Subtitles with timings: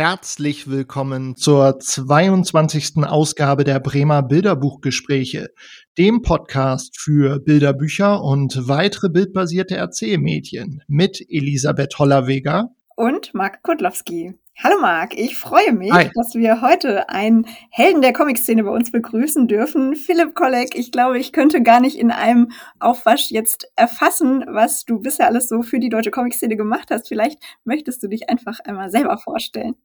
[0.00, 3.04] herzlich willkommen zur 22.
[3.04, 5.50] Ausgabe der Bremer Bilderbuchgespräche,
[5.98, 14.32] dem Podcast für Bilderbücher und weitere bildbasierte Erzählmedien mit Elisabeth Hollerweger und Marc Kudlowski.
[14.62, 16.10] Hallo Marc, ich freue mich, Hi.
[16.14, 19.96] dass wir heute einen Helden der Comic-Szene bei uns begrüßen dürfen.
[19.96, 24.98] Philipp Kolleg, ich glaube, ich könnte gar nicht in einem Aufwasch jetzt erfassen, was du
[24.98, 27.08] bisher alles so für die deutsche Comic-Szene gemacht hast.
[27.08, 29.76] Vielleicht möchtest du dich einfach einmal selber vorstellen.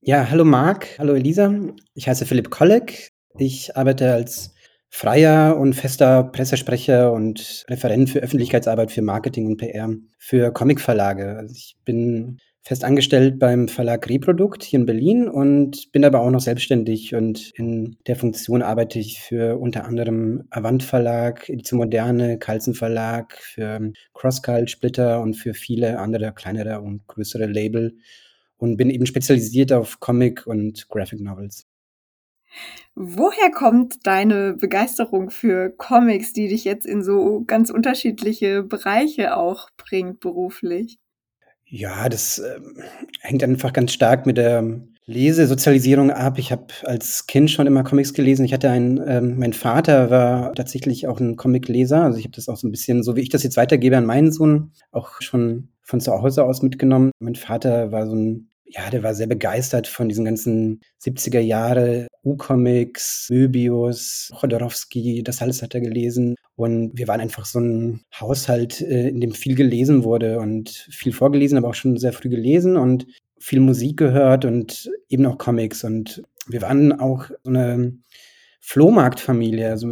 [0.00, 1.52] Ja, hallo Marc, hallo Elisa.
[1.94, 3.10] Ich heiße Philipp Kolleg.
[3.36, 4.54] Ich arbeite als
[4.88, 11.36] freier und fester Pressesprecher und Referent für Öffentlichkeitsarbeit, für Marketing und PR für Comicverlage.
[11.36, 16.30] Also ich bin fest angestellt beim Verlag Reprodukt hier in Berlin und bin aber auch
[16.30, 22.38] noch selbstständig und in der Funktion arbeite ich für unter anderem Avant Verlag, Edition Moderne,
[22.38, 27.96] Carlsen Verlag, für Crosscult, Splitter und für viele andere kleinere und größere Label
[28.58, 31.66] und bin eben spezialisiert auf Comic und Graphic Novels.
[32.94, 39.70] Woher kommt deine Begeisterung für Comics, die dich jetzt in so ganz unterschiedliche Bereiche auch
[39.76, 40.98] bringt beruflich?
[41.64, 42.60] Ja, das äh,
[43.20, 46.38] hängt einfach ganz stark mit der Lesesozialisierung ab.
[46.38, 48.44] Ich habe als Kind schon immer Comics gelesen.
[48.44, 52.02] Ich hatte einen, ähm, mein Vater war tatsächlich auch ein Comicleser.
[52.02, 54.06] Also ich habe das auch so ein bisschen, so wie ich das jetzt weitergebe an
[54.06, 57.10] meinen Sohn, auch schon von zu Hause aus mitgenommen.
[57.20, 62.06] Mein Vater war so ein ja, der war sehr begeistert von diesen ganzen 70er Jahre
[62.24, 66.34] U-Comics, Möbius, Chodorowski, das alles hat er gelesen.
[66.56, 71.12] Und wir waren einfach so ein Haushalt, äh, in dem viel gelesen wurde und viel
[71.12, 73.06] vorgelesen, aber auch schon sehr früh gelesen und
[73.38, 75.84] viel Musik gehört und eben auch Comics.
[75.84, 77.92] Und wir waren auch so eine
[78.68, 79.70] Flohmarktfamilie.
[79.70, 79.88] Also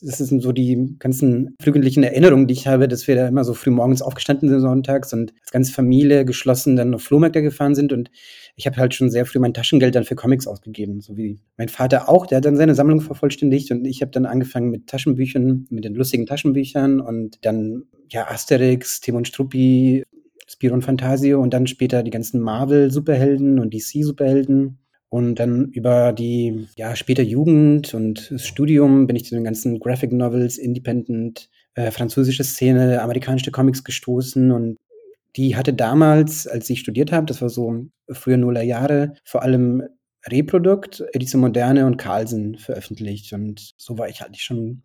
[0.00, 3.54] das sind so die ganzen frühkindlichen Erinnerungen, die ich habe, dass wir da immer so
[3.54, 7.92] früh morgens aufgestanden sind sonntags und als ganze Familie geschlossen dann auf Flohmärkte gefahren sind.
[7.92, 8.08] Und
[8.54, 11.68] ich habe halt schon sehr früh mein Taschengeld dann für Comics ausgegeben, so wie mein
[11.68, 15.66] Vater auch, der hat dann seine Sammlung vervollständigt und ich habe dann angefangen mit Taschenbüchern,
[15.68, 20.04] mit den lustigen Taschenbüchern und dann ja Asterix, Timon Struppi,
[20.46, 24.78] Spiron Fantasio und dann später die ganzen Marvel Superhelden und DC Superhelden
[25.10, 29.80] und dann über die ja, später Jugend und das Studium bin ich zu den ganzen
[29.80, 34.52] Graphic Novels, Independent, äh, französische Szene, amerikanische Comics gestoßen.
[34.52, 34.76] Und
[35.34, 39.82] die hatte damals, als ich studiert habe, das war so früher Nuller Jahre, vor allem
[40.28, 43.32] Reprodukt, Edition Moderne und Carlsen veröffentlicht.
[43.32, 44.82] Und so war ich halt schon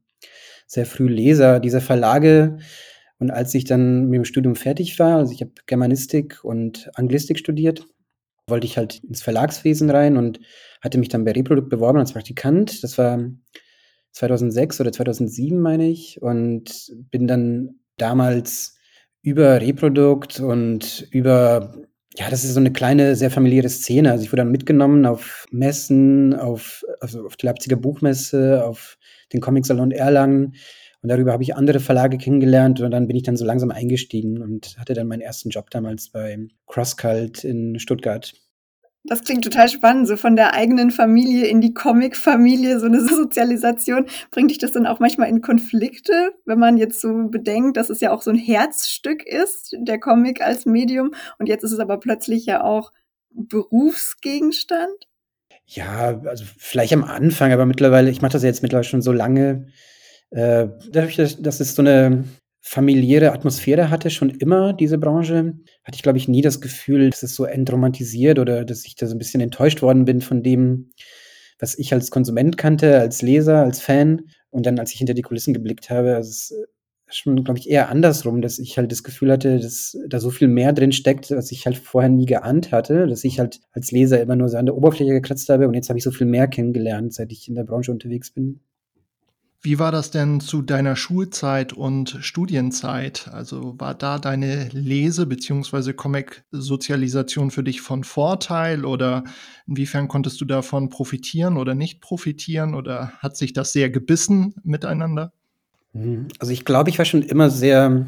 [0.65, 2.57] sehr früh Leser dieser Verlage.
[3.19, 7.37] Und als ich dann mit dem Studium fertig war, also ich habe Germanistik und Anglistik
[7.37, 7.85] studiert,
[8.47, 10.39] wollte ich halt ins Verlagswesen rein und
[10.81, 12.83] hatte mich dann bei Reprodukt beworben als Praktikant.
[12.83, 13.19] Das war
[14.11, 16.21] 2006 oder 2007, meine ich.
[16.21, 18.77] Und bin dann damals
[19.21, 21.75] über Reprodukt und über,
[22.17, 24.11] ja, das ist so eine kleine, sehr familiäre Szene.
[24.11, 28.97] Also ich wurde dann mitgenommen auf Messen, auf, also auf die Leipziger Buchmesse, auf
[29.33, 30.53] den Comic Salon Erlangen
[31.05, 34.41] und darüber habe ich andere Verlage kennengelernt und dann bin ich dann so langsam eingestiegen
[34.41, 38.33] und hatte dann meinen ersten Job damals bei CrossCult in Stuttgart.
[39.03, 44.07] Das klingt total spannend, so von der eigenen Familie in die Comic-Familie, so eine Sozialisation.
[44.31, 48.01] Bringt dich das dann auch manchmal in Konflikte, wenn man jetzt so bedenkt, dass es
[48.01, 51.99] ja auch so ein Herzstück ist, der Comic als Medium, und jetzt ist es aber
[51.99, 52.91] plötzlich ja auch
[53.29, 55.07] Berufsgegenstand?
[55.67, 59.11] Ja, also vielleicht am Anfang, aber mittlerweile, ich mache das ja jetzt mittlerweile schon so
[59.11, 59.67] lange,
[60.31, 62.25] äh, dadurch, dass, es so eine
[62.61, 65.53] familiäre Atmosphäre hatte, schon immer, diese Branche,
[65.83, 69.05] hatte ich, glaube ich, nie das Gefühl, dass es so entromantisiert oder dass ich da
[69.07, 70.91] so ein bisschen enttäuscht worden bin von dem,
[71.59, 74.23] was ich als Konsument kannte, als Leser, als Fan.
[74.49, 76.51] Und dann, als ich hinter die Kulissen geblickt habe, also es
[77.07, 80.31] ist schon, glaube ich, eher andersrum, dass ich halt das Gefühl hatte, dass da so
[80.31, 83.91] viel mehr drin steckt, was ich halt vorher nie geahnt hatte, dass ich halt als
[83.91, 86.27] Leser immer nur so an der Oberfläche gekratzt habe und jetzt habe ich so viel
[86.27, 88.61] mehr kennengelernt, seit ich in der Branche unterwegs bin.
[89.65, 93.29] Wie war das denn zu deiner Schulzeit und Studienzeit?
[93.33, 95.93] Also war da deine Lese- bzw.
[95.93, 99.23] Comic-Sozialisation für dich von Vorteil oder
[99.65, 105.33] inwiefern konntest du davon profitieren oder nicht profitieren oder hat sich das sehr gebissen miteinander?
[105.93, 106.27] Mhm.
[106.37, 108.05] Also ich glaube, ich war schon immer sehr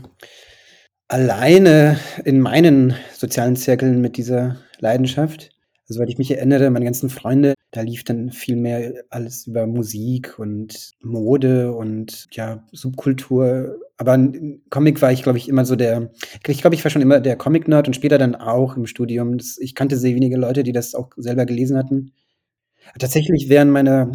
[1.08, 5.57] alleine in meinen sozialen Zirkeln mit dieser Leidenschaft.
[5.90, 9.68] Also, weil ich mich erinnere, meine ganzen Freunde, da lief dann viel mehr alles über
[9.68, 13.78] Musik und Mode und ja, Subkultur.
[13.98, 14.18] Aber
[14.70, 16.12] Comic war ich, glaube ich, immer so der,
[16.46, 19.38] ich glaube, ich war schon immer der Comic-Nerd und später dann auch im Studium.
[19.60, 22.12] Ich kannte sehr wenige Leute, die das auch selber gelesen hatten.
[23.00, 24.12] Tatsächlich während meiner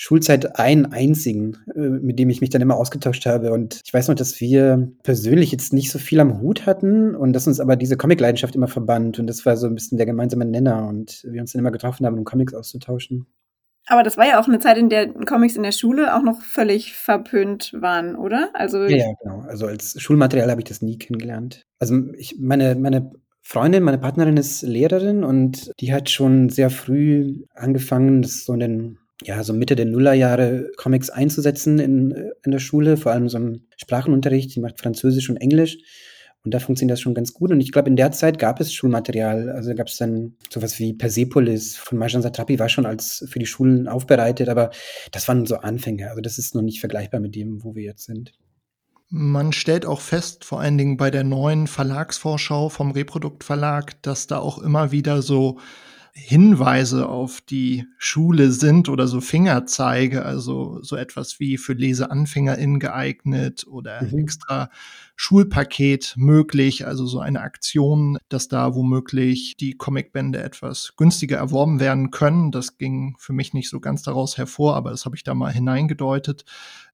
[0.00, 3.50] Schulzeit einen einzigen, äh, mit dem ich mich dann immer ausgetauscht habe.
[3.52, 7.32] Und ich weiß noch, dass wir persönlich jetzt nicht so viel am Hut hatten und
[7.32, 9.18] dass uns aber diese Comic-Leidenschaft immer verband.
[9.18, 10.86] Und das war so ein bisschen der gemeinsame Nenner.
[10.86, 13.26] Und wir uns dann immer getroffen haben, um Comics auszutauschen.
[13.88, 16.42] Aber das war ja auch eine Zeit, in der Comics in der Schule auch noch
[16.42, 18.50] völlig verpönt waren, oder?
[18.52, 19.40] Also ja, ja genau.
[19.48, 21.66] Also als Schulmaterial habe ich das nie kennengelernt.
[21.80, 23.10] Also ich, meine, meine
[23.42, 28.60] Freundin, meine Partnerin ist Lehrerin und die hat schon sehr früh angefangen, das so in
[28.60, 33.38] den ja, so Mitte der Nullerjahre Comics einzusetzen in, in der Schule, vor allem so
[33.38, 34.54] im Sprachenunterricht.
[34.54, 35.78] Die macht Französisch und Englisch.
[36.44, 37.50] Und da funktioniert das schon ganz gut.
[37.50, 39.50] Und ich glaube, in der Zeit gab es Schulmaterial.
[39.50, 43.46] Also gab es dann sowas wie Persepolis von Marjan Satrapi, war schon als für die
[43.46, 44.70] Schulen aufbereitet, aber
[45.10, 46.08] das waren so Anfänge.
[46.08, 48.32] Also das ist noch nicht vergleichbar mit dem, wo wir jetzt sind.
[49.10, 54.26] Man stellt auch fest, vor allen Dingen bei der neuen Verlagsvorschau vom Reprodukt Verlag, dass
[54.26, 55.58] da auch immer wieder so
[56.14, 63.66] Hinweise auf die Schule sind oder so Fingerzeige, also so etwas wie für LeseanfängerInnen geeignet
[63.66, 64.18] oder mhm.
[64.18, 64.70] extra
[65.20, 72.12] Schulpaket möglich, also so eine Aktion, dass da womöglich die Comicbände etwas günstiger erworben werden
[72.12, 72.52] können.
[72.52, 75.52] Das ging für mich nicht so ganz daraus hervor, aber das habe ich da mal
[75.52, 76.44] hineingedeutet.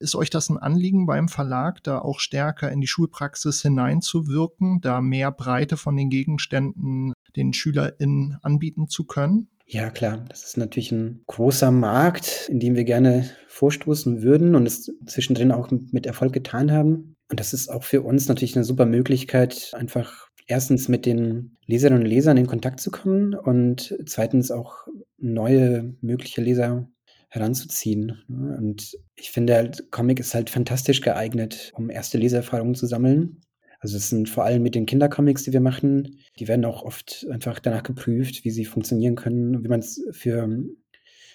[0.01, 5.03] Ist euch das ein Anliegen beim Verlag, da auch stärker in die Schulpraxis hineinzuwirken, da
[5.03, 9.49] mehr Breite von den Gegenständen den SchülerInnen anbieten zu können?
[9.67, 10.25] Ja, klar.
[10.29, 15.53] Das ist natürlich ein großer Markt, in dem wir gerne vorstoßen würden und es zwischendrin
[15.53, 17.14] auch mit Erfolg getan haben.
[17.35, 22.05] Und das ist auch für uns natürlich eine super Möglichkeit, einfach erstens mit den Leserinnen
[22.05, 24.87] und Lesern in Kontakt zu kommen und zweitens auch
[25.19, 26.89] neue mögliche Leser
[27.31, 28.23] heranzuziehen.
[28.29, 33.41] Und ich finde halt, Comic ist halt fantastisch geeignet, um erste Leseerfahrungen zu sammeln.
[33.81, 37.27] Also es sind vor allem mit den Kindercomics, die wir machen, die werden auch oft
[37.33, 40.49] einfach danach geprüft, wie sie funktionieren können, wie man es für,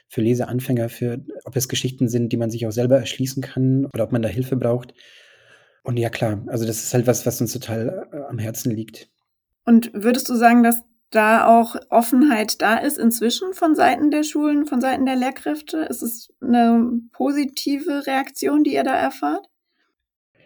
[0.07, 4.05] für Leseanfänger, für, ob es Geschichten sind, die man sich auch selber erschließen kann oder
[4.05, 4.93] ob man da Hilfe braucht.
[5.83, 9.09] Und ja klar, also das ist halt was, was uns total äh, am Herzen liegt.
[9.65, 10.81] Und würdest du sagen, dass
[11.11, 15.79] da auch Offenheit da ist inzwischen von Seiten der Schulen, von Seiten der Lehrkräfte?
[15.79, 19.47] Ist es eine positive Reaktion, die ihr da erfahrt?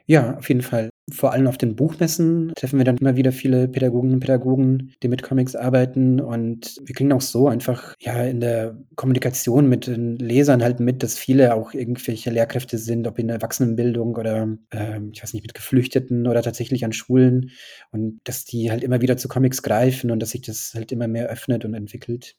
[0.06, 0.90] Ja, auf jeden Fall.
[1.12, 5.08] Vor allem auf den Buchmessen treffen wir dann immer wieder viele Pädagoginnen und Pädagogen, die
[5.08, 6.20] mit Comics arbeiten.
[6.20, 11.04] Und wir kriegen auch so einfach ja in der Kommunikation mit den Lesern halt mit,
[11.04, 15.44] dass viele auch irgendwelche Lehrkräfte sind, ob in der Erwachsenenbildung oder äh, ich weiß nicht,
[15.44, 17.52] mit Geflüchteten oder tatsächlich an Schulen.
[17.92, 21.08] Und dass die halt immer wieder zu Comics greifen und dass sich das halt immer
[21.08, 22.36] mehr öffnet und entwickelt.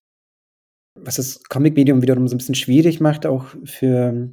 [0.97, 4.31] Was das Comic-Medium wiederum so ein bisschen schwierig macht, auch für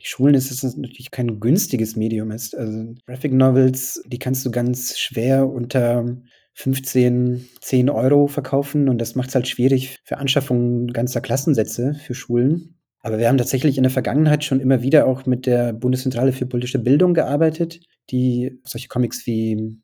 [0.00, 2.56] die Schulen, ist, dass es natürlich kein günstiges Medium ist.
[2.56, 6.16] Also Graphic Novels, die kannst du ganz schwer unter
[6.54, 12.14] 15, 10 Euro verkaufen und das macht es halt schwierig für Anschaffungen ganzer Klassensätze für
[12.14, 12.78] Schulen.
[13.00, 16.46] Aber wir haben tatsächlich in der Vergangenheit schon immer wieder auch mit der Bundeszentrale für
[16.46, 17.80] politische Bildung gearbeitet,
[18.10, 19.80] die solche Comics wie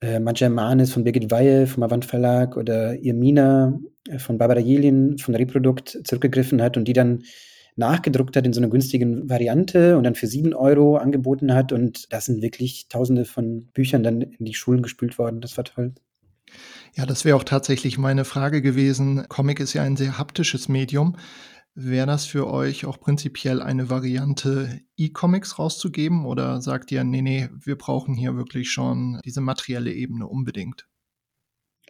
[0.00, 5.34] äh, Manis von Birgit Weihe vom Avant Verlag oder Irmina äh, von Barbara Jelin von
[5.34, 7.22] Reprodukt zurückgegriffen hat und die dann
[7.76, 11.72] nachgedruckt hat in so einer günstigen Variante und dann für sieben Euro angeboten hat.
[11.72, 15.40] Und da sind wirklich tausende von Büchern dann in die Schulen gespült worden.
[15.40, 15.94] Das war toll.
[16.94, 19.26] Ja, das wäre auch tatsächlich meine Frage gewesen.
[19.28, 21.16] Comic ist ja ein sehr haptisches Medium.
[21.74, 27.48] Wäre das für euch auch prinzipiell eine Variante, E-Comics rauszugeben oder sagt ihr, nee, nee,
[27.58, 30.86] wir brauchen hier wirklich schon diese materielle Ebene unbedingt?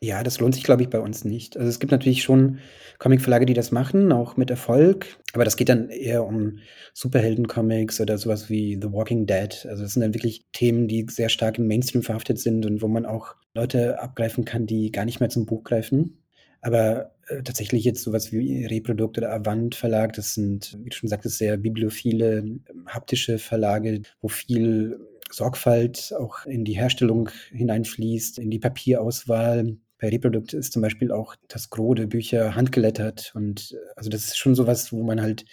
[0.02, 1.56] Ja, das lohnt sich, glaube ich, bei uns nicht.
[1.56, 2.58] Also es gibt natürlich schon
[2.98, 5.06] Comicverlage, die das machen, auch mit Erfolg.
[5.32, 6.58] Aber das geht dann eher um
[6.92, 9.64] Superhelden-Comics oder sowas wie The Walking Dead.
[9.68, 12.88] Also das sind dann wirklich Themen, die sehr stark im Mainstream verhaftet sind und wo
[12.88, 16.18] man auch Leute abgreifen kann, die gar nicht mehr zum Buch greifen.
[16.62, 21.08] Aber äh, tatsächlich jetzt sowas wie Reprodukt oder Avant Verlag, das sind, wie du schon
[21.08, 22.44] sagtest, sehr bibliophile,
[22.86, 24.98] haptische Verlage, wo viel
[25.30, 29.76] Sorgfalt auch in die Herstellung hineinfließt, in die Papierauswahl.
[30.02, 34.24] Bei Reprodukt ist zum Beispiel auch das Gros der Bücher handgelettert und äh, also das
[34.24, 35.44] ist schon sowas, wo man halt,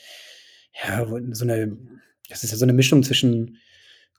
[0.74, 1.78] ja, so eine,
[2.30, 3.60] das ist ja so eine Mischung zwischen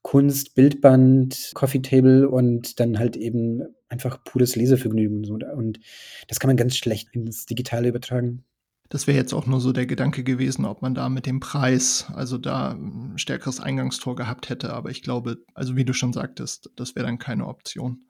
[0.02, 5.28] Kunst, Bildband, Coffee Table und dann halt eben einfach pures Lesevergnügen.
[5.30, 5.80] Und
[6.28, 8.44] das kann man ganz schlecht ins Digitale übertragen.
[8.88, 12.06] Das wäre jetzt auch nur so der Gedanke gewesen, ob man da mit dem Preis,
[12.14, 14.72] also da ein stärkeres Eingangstor gehabt hätte.
[14.72, 18.06] Aber ich glaube, also wie du schon sagtest, das wäre dann keine Option.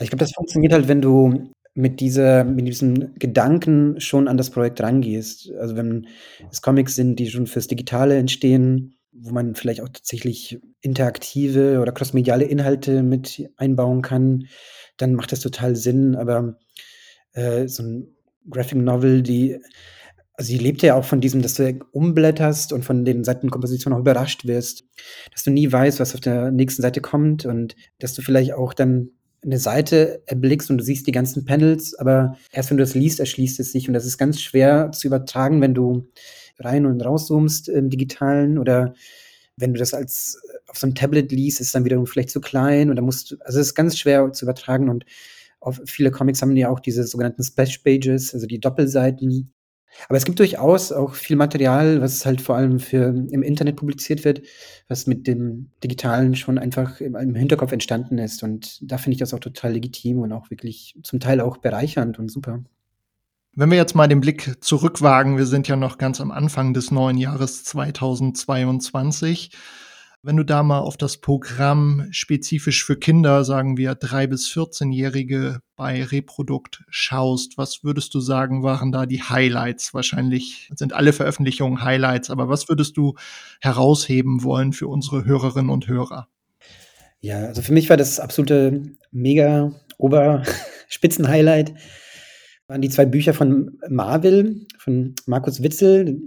[0.00, 4.50] Ich glaube, das funktioniert halt, wenn du mit dieser, mit diesem Gedanken schon an das
[4.50, 5.52] Projekt rangehst.
[5.58, 6.06] Also wenn
[6.50, 11.92] es Comics sind, die schon fürs Digitale entstehen, wo man vielleicht auch tatsächlich interaktive oder
[11.92, 14.46] crossmediale Inhalte mit einbauen kann,
[14.96, 16.14] dann macht das total Sinn.
[16.16, 16.58] Aber
[17.32, 18.08] äh, so ein
[18.50, 19.58] Graphic Novel, die
[20.34, 24.00] Also sie lebt ja auch von diesem, dass du umblätterst und von den Seitenkompositionen auch
[24.00, 24.84] überrascht wirst,
[25.32, 28.74] dass du nie weißt, was auf der nächsten Seite kommt und dass du vielleicht auch
[28.74, 29.10] dann
[29.46, 33.20] eine Seite erblickst und du siehst die ganzen Panels, aber erst wenn du das liest,
[33.20, 33.88] erschließt es sich.
[33.88, 36.08] Und das ist ganz schwer zu übertragen, wenn du
[36.58, 38.94] rein und rauszoomst im digitalen oder
[39.56, 42.90] wenn du das als auf so einem Tablet liest, ist dann wiederum vielleicht zu klein
[42.90, 45.04] und da musst du, also es ist ganz schwer zu übertragen und
[45.84, 49.52] viele Comics haben ja auch diese sogenannten Splash Pages, also die Doppelseiten,
[50.08, 54.24] aber es gibt durchaus auch viel Material, was halt vor allem für im Internet publiziert
[54.24, 54.42] wird,
[54.88, 58.42] was mit dem Digitalen schon einfach im, im Hinterkopf entstanden ist.
[58.42, 62.18] Und da finde ich das auch total legitim und auch wirklich zum Teil auch bereichernd
[62.18, 62.62] und super.
[63.58, 66.90] Wenn wir jetzt mal den Blick zurückwagen, wir sind ja noch ganz am Anfang des
[66.90, 69.50] neuen Jahres 2022.
[70.26, 75.60] Wenn du da mal auf das Programm spezifisch für Kinder, sagen wir drei bis 14-Jährige
[75.76, 79.94] bei Reprodukt schaust, was würdest du sagen, waren da die Highlights?
[79.94, 83.14] Wahrscheinlich sind alle Veröffentlichungen Highlights, aber was würdest du
[83.60, 86.26] herausheben wollen für unsere Hörerinnen und Hörer?
[87.20, 91.72] Ja, also für mich war das absolute mega Oberspitzen-Highlight
[92.66, 96.20] waren die zwei Bücher von Marvel, von Markus Witzel.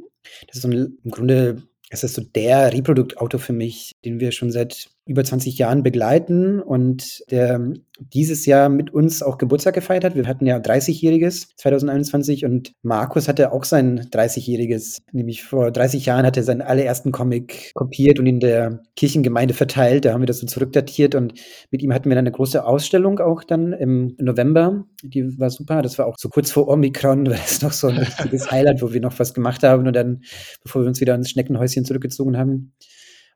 [0.47, 4.31] Das ist so ein, im Grunde es ist so der Reproduktautor für mich, den wir
[4.31, 10.03] schon seit über 20 Jahren begleiten und der dieses Jahr mit uns auch Geburtstag gefeiert
[10.03, 10.15] hat.
[10.15, 16.25] Wir hatten ja 30-jähriges 2021 und Markus hatte auch sein 30-jähriges, nämlich vor 30 Jahren
[16.25, 20.05] hat er seinen allerersten Comic kopiert und in der Kirchengemeinde verteilt.
[20.05, 21.33] Da haben wir das so zurückdatiert und
[21.71, 24.85] mit ihm hatten wir dann eine große Ausstellung auch dann im November.
[25.03, 25.81] Die war super.
[25.81, 28.93] Das war auch so kurz vor Omikron, war das noch so ein richtiges Highlight, wo
[28.93, 30.21] wir noch was gemacht haben und dann,
[30.63, 32.73] bevor wir uns wieder ins Schneckenhäuschen zurückgezogen haben.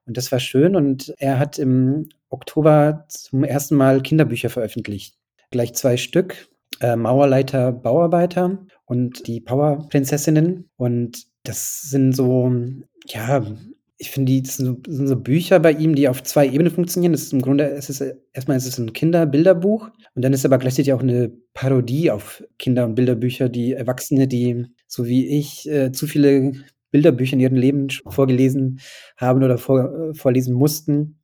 [0.05, 0.75] Und das war schön.
[0.75, 5.15] Und er hat im Oktober zum ersten Mal Kinderbücher veröffentlicht.
[5.51, 6.48] Gleich zwei Stück.
[6.79, 10.69] Äh, Mauerleiter, Bauarbeiter und die Powerprinzessinnen.
[10.75, 12.51] Und das sind so,
[13.07, 13.45] ja,
[13.98, 16.72] ich finde, die das sind so, sind so, Bücher bei ihm, die auf zwei Ebenen
[16.72, 17.13] funktionieren.
[17.13, 18.01] Das ist im Grunde, es ist
[18.33, 22.86] erstmal ist es ein Kinderbilderbuch und dann ist aber gleichzeitig auch eine Parodie auf Kinder-
[22.86, 26.53] und Bilderbücher, die Erwachsene, die so wie ich äh, zu viele
[26.93, 28.79] Bilderbücher in ihrem Leben vorgelesen
[29.17, 31.19] haben oder vor, äh, vorlesen mussten,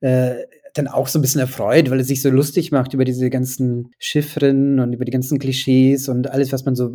[0.00, 0.34] äh,
[0.74, 3.92] dann auch so ein bisschen erfreut, weil es sich so lustig macht über diese ganzen
[3.98, 6.90] Chiffren und über die ganzen Klischees und alles, was man so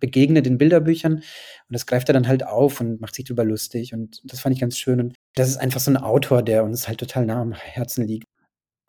[0.00, 1.14] begegnet in Bilderbüchern.
[1.14, 1.22] Und
[1.68, 3.94] das greift er dann halt auf und macht sich darüber lustig.
[3.94, 5.00] Und das fand ich ganz schön.
[5.00, 8.26] Und das ist einfach so ein Autor, der uns halt total nah am Herzen liegt.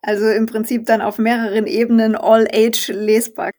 [0.02, 3.50] Also im Prinzip dann auf mehreren Ebenen all-age lesbar.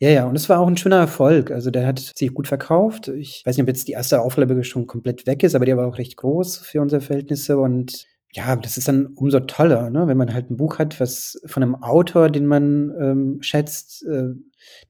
[0.00, 1.50] Ja, ja, und es war auch ein schöner Erfolg.
[1.50, 3.08] Also der hat sich gut verkauft.
[3.08, 5.86] Ich weiß nicht, ob jetzt die erste Auflage schon komplett weg ist, aber der war
[5.86, 10.08] auch recht groß für unsere Verhältnisse und ja, das ist dann umso toller, ne?
[10.08, 14.30] wenn man halt ein Buch hat, was von einem Autor, den man ähm, schätzt, äh,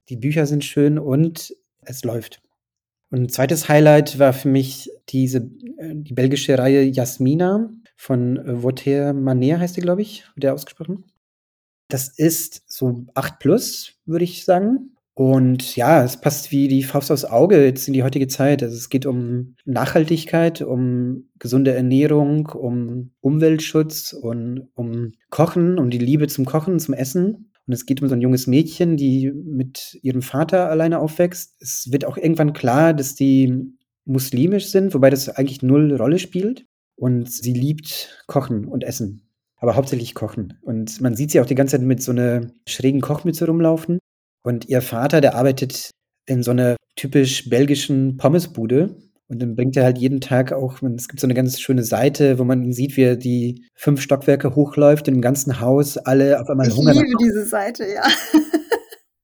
[0.09, 2.41] die Bücher sind schön und es läuft.
[3.11, 8.63] Und ein zweites Highlight war für mich diese, äh, die belgische Reihe Jasmina von äh,
[8.63, 11.05] Voltaire Manet heißt die, glaube ich, der ausgesprochen.
[11.87, 14.94] Das ist so 8 plus, würde ich sagen.
[15.17, 18.61] Und ja, es passt wie die Faust aufs Auge jetzt in die heutige Zeit.
[18.61, 25.99] Also es geht um Nachhaltigkeit, um gesunde Ernährung, um Umweltschutz und um Kochen, um die
[25.99, 27.49] Liebe zum Kochen, zum Essen.
[27.65, 31.55] Und es geht um so ein junges Mädchen, die mit ihrem Vater alleine aufwächst.
[31.61, 36.65] Es wird auch irgendwann klar, dass die muslimisch sind, wobei das eigentlich null Rolle spielt.
[36.97, 39.29] Und sie liebt Kochen und Essen.
[39.55, 40.59] Aber hauptsächlich Kochen.
[40.61, 43.99] Und man sieht sie auch die ganze Zeit mit so einer schrägen Kochmütze rumlaufen.
[44.45, 45.89] Und ihr Vater, der arbeitet
[46.27, 48.95] in so einer typisch belgischen Pommesbude.
[49.27, 52.37] Und dann bringt er halt jeden Tag auch, es gibt so eine ganz schöne Seite,
[52.37, 56.39] wo man ihn sieht, wie er die fünf Stockwerke hochläuft und im ganzen Haus alle
[56.39, 56.91] auf einmal ich Hunger.
[56.91, 58.03] Ich liebe diese Seite, ja.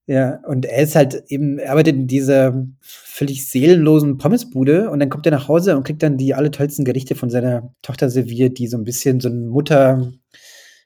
[0.07, 5.09] Ja, und er ist halt eben, er arbeitet in dieser völlig seelenlosen Pommesbude und dann
[5.09, 8.57] kommt er nach Hause und kriegt dann die alle tollsten Gerichte von seiner Tochter serviert,
[8.57, 10.11] die so ein bisschen so ein Mutter,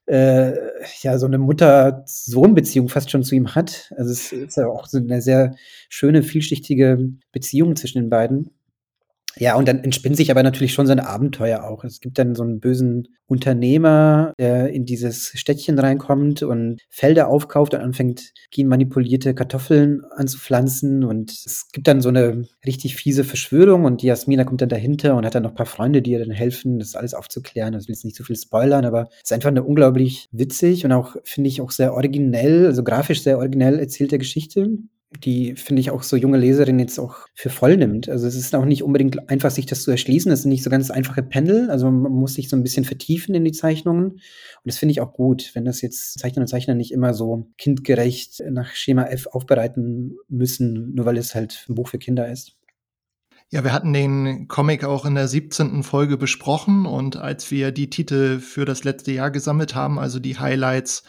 [0.06, 0.54] äh,
[1.02, 3.92] ja, so eine Mutter-Sohn-Beziehung fast schon zu ihm hat.
[3.98, 5.56] Also es ist ja auch so eine sehr
[5.90, 7.00] schöne, vielschichtige
[7.32, 8.52] Beziehung zwischen den beiden.
[9.38, 11.84] Ja, und dann entspinnt sich aber natürlich schon so ein Abenteuer auch.
[11.84, 17.74] Es gibt dann so einen bösen Unternehmer, der in dieses Städtchen reinkommt und Felder aufkauft
[17.74, 21.04] und anfängt, genmanipulierte Kartoffeln anzupflanzen.
[21.04, 25.16] Und es gibt dann so eine richtig fiese Verschwörung und die Jasmina kommt dann dahinter
[25.16, 27.74] und hat dann noch ein paar Freunde, die ihr dann helfen, das alles aufzuklären.
[27.74, 30.86] Das will jetzt nicht zu so viel spoilern, aber es ist einfach eine unglaublich witzig
[30.86, 34.78] und auch, finde ich, auch sehr originell, also grafisch sehr originell erzählte Geschichte
[35.24, 38.10] die, finde ich, auch so junge Leserinnen jetzt auch für voll nimmt.
[38.10, 40.32] Also es ist auch nicht unbedingt einfach, sich das zu erschließen.
[40.32, 41.70] Es sind nicht so ganz einfache Pendel.
[41.70, 44.12] Also man muss sich so ein bisschen vertiefen in die Zeichnungen.
[44.12, 44.22] Und
[44.64, 48.44] das finde ich auch gut, wenn das jetzt Zeichner und Zeichner nicht immer so kindgerecht
[48.50, 52.58] nach Schema F aufbereiten müssen, nur weil es halt ein Buch für Kinder ist.
[53.52, 55.84] Ja, wir hatten den Comic auch in der 17.
[55.84, 60.40] Folge besprochen und als wir die Titel für das letzte Jahr gesammelt haben, also die
[60.40, 61.04] Highlights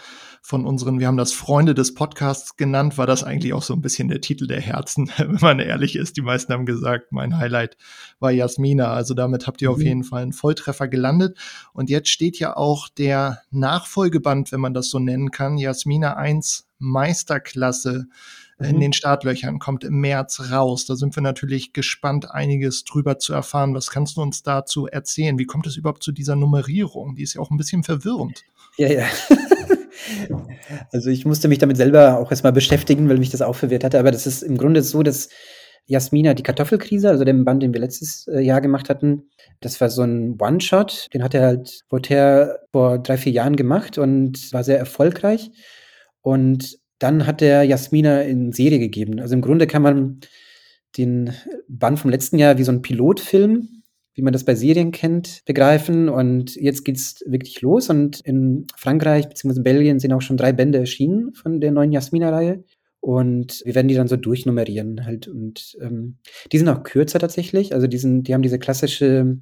[0.46, 3.80] von unseren, wir haben das Freunde des Podcasts genannt, war das eigentlich auch so ein
[3.80, 6.16] bisschen der Titel der Herzen, wenn man ehrlich ist.
[6.16, 7.76] Die meisten haben gesagt, mein Highlight
[8.20, 8.92] war Jasmina.
[8.92, 9.74] Also damit habt ihr mhm.
[9.74, 11.36] auf jeden Fall einen Volltreffer gelandet.
[11.72, 16.68] Und jetzt steht ja auch der Nachfolgeband, wenn man das so nennen kann, Jasmina 1
[16.78, 18.06] Meisterklasse
[18.60, 18.80] in mhm.
[18.80, 20.86] den Startlöchern, kommt im März raus.
[20.86, 23.74] Da sind wir natürlich gespannt, einiges drüber zu erfahren.
[23.74, 25.40] Was kannst du uns dazu erzählen?
[25.40, 27.16] Wie kommt es überhaupt zu dieser Nummerierung?
[27.16, 28.44] Die ist ja auch ein bisschen verwirrend.
[28.76, 29.06] Ja, ja.
[30.92, 33.98] Also ich musste mich damit selber auch erstmal beschäftigen, weil mich das auch verwirrt hatte.
[33.98, 35.28] Aber das ist im Grunde so, dass
[35.86, 39.88] Jasmina die Kartoffelkrise, also den Band, den wir letztes äh, Jahr gemacht hatten, das war
[39.88, 41.08] so ein One-Shot.
[41.14, 45.50] Den hat er halt Voltaire vor drei, vier Jahren gemacht und war sehr erfolgreich.
[46.22, 49.20] Und dann hat er Jasmina in Serie gegeben.
[49.20, 50.20] Also im Grunde kann man
[50.96, 51.32] den
[51.68, 53.75] Band vom letzten Jahr wie so ein Pilotfilm
[54.16, 56.08] wie man das bei Serien kennt, begreifen.
[56.08, 57.90] Und jetzt geht's wirklich los.
[57.90, 59.60] Und in Frankreich bzw.
[59.60, 62.64] Belgien sind auch schon drei Bände erschienen von der neuen Jasmina-Reihe.
[63.00, 65.28] Und wir werden die dann so durchnummerieren halt.
[65.28, 66.16] Und ähm,
[66.50, 67.74] die sind auch kürzer tatsächlich.
[67.74, 69.38] Also die, sind, die haben diese klassische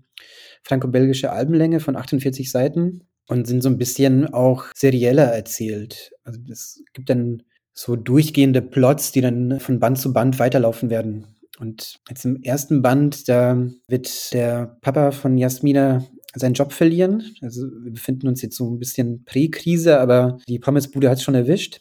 [0.65, 6.13] franco-belgische Albenlänge von 48 Seiten und sind so ein bisschen auch serieller erzählt.
[6.25, 11.27] Also es gibt dann so durchgehende Plots, die dann von Band zu Band weiterlaufen werden.
[11.59, 17.35] Und jetzt im ersten Band, da wird der Papa von Jasmina seinen Job verlieren.
[17.43, 21.35] Also wir befinden uns jetzt so ein bisschen Prä-Krise, aber die Pommesbude hat es schon
[21.35, 21.81] erwischt.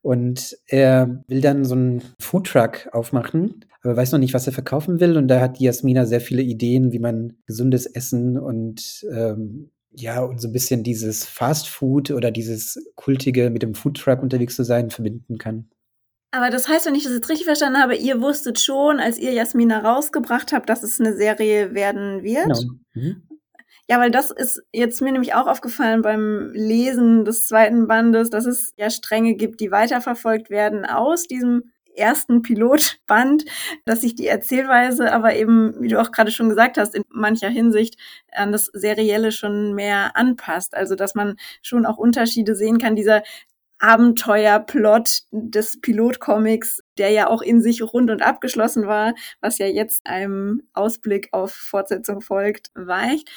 [0.00, 5.00] Und er will dann so einen Foodtruck aufmachen, aber weiß noch nicht, was er verkaufen
[5.00, 5.16] will.
[5.16, 10.40] Und da hat Jasmina sehr viele Ideen, wie man gesundes Essen und ähm, ja, und
[10.40, 14.90] so ein bisschen dieses Fast Food oder dieses Kultige mit dem Foodtruck unterwegs zu sein
[14.90, 15.68] verbinden kann.
[16.34, 19.32] Aber das heißt, wenn ich das jetzt richtig verstanden habe, ihr wusstet schon, als ihr
[19.32, 22.46] Jasmina rausgebracht habt, dass es eine Serie werden wird.
[22.46, 22.60] Genau.
[22.94, 23.22] Mhm.
[23.88, 28.46] Ja, weil das ist jetzt mir nämlich auch aufgefallen beim Lesen des zweiten Bandes, dass
[28.46, 33.44] es ja Stränge gibt, die weiterverfolgt werden aus diesem ersten Pilotband,
[33.84, 37.48] dass sich die Erzählweise aber eben, wie du auch gerade schon gesagt hast, in mancher
[37.48, 37.96] Hinsicht
[38.32, 40.74] an das Serielle schon mehr anpasst.
[40.74, 42.96] Also, dass man schon auch Unterschiede sehen kann.
[42.96, 43.22] Dieser
[43.84, 50.06] Abenteuerplot des Pilotcomics, der ja auch in sich rund und abgeschlossen war, was ja jetzt
[50.06, 53.28] einem Ausblick auf Fortsetzung folgt, weicht.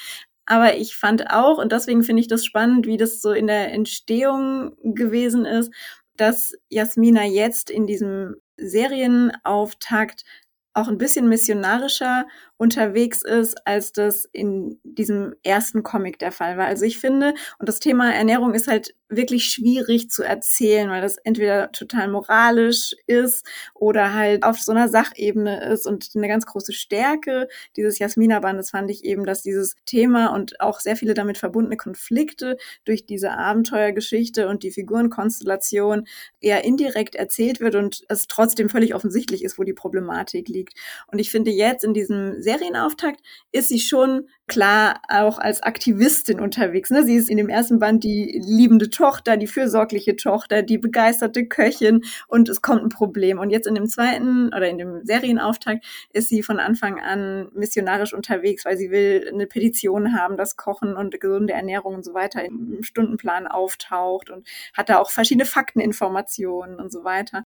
[0.46, 3.72] Aber ich fand auch, und deswegen finde ich das spannend, wie das so in der
[3.74, 5.70] Entstehung gewesen ist,
[6.16, 10.24] dass Jasmina jetzt in diesem Serienauftakt
[10.72, 12.26] auch ein bisschen missionarischer
[12.58, 16.66] unterwegs ist, als das in diesem ersten Comic der Fall war.
[16.66, 21.16] Also ich finde, und das Thema Ernährung ist halt wirklich schwierig zu erzählen, weil das
[21.18, 25.86] entweder total moralisch ist oder halt auf so einer Sachebene ist.
[25.86, 30.80] Und eine ganz große Stärke dieses Jasmina-Bandes fand ich eben, dass dieses Thema und auch
[30.80, 36.06] sehr viele damit verbundene Konflikte durch diese Abenteuergeschichte und die Figurenkonstellation
[36.40, 40.74] eher indirekt erzählt wird und es trotzdem völlig offensichtlich ist, wo die Problematik liegt.
[41.06, 43.20] Und ich finde jetzt in diesem Serienauftakt
[43.52, 46.88] ist sie schon klar auch als Aktivistin unterwegs.
[46.88, 47.04] Ne?
[47.04, 52.04] Sie ist in dem ersten Band die liebende Tochter, die fürsorgliche Tochter, die begeisterte Köchin
[52.26, 53.38] und es kommt ein Problem.
[53.38, 55.84] Und jetzt in dem zweiten oder in dem Serienauftakt
[56.14, 60.96] ist sie von Anfang an missionarisch unterwegs, weil sie will eine Petition haben, dass Kochen
[60.96, 66.80] und gesunde Ernährung und so weiter im Stundenplan auftaucht und hat da auch verschiedene Fakteninformationen
[66.80, 67.44] und so weiter.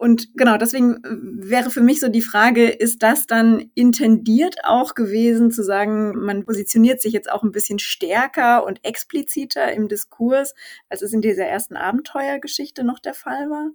[0.00, 4.94] Und genau, deswegen äh, wäre für mich so die Frage, ist das dann intendiert auch
[4.94, 10.54] gewesen, zu sagen, man positioniert sich jetzt auch ein bisschen stärker und expliziter im Diskurs,
[10.88, 13.72] als es in dieser ersten Abenteuergeschichte noch der Fall war?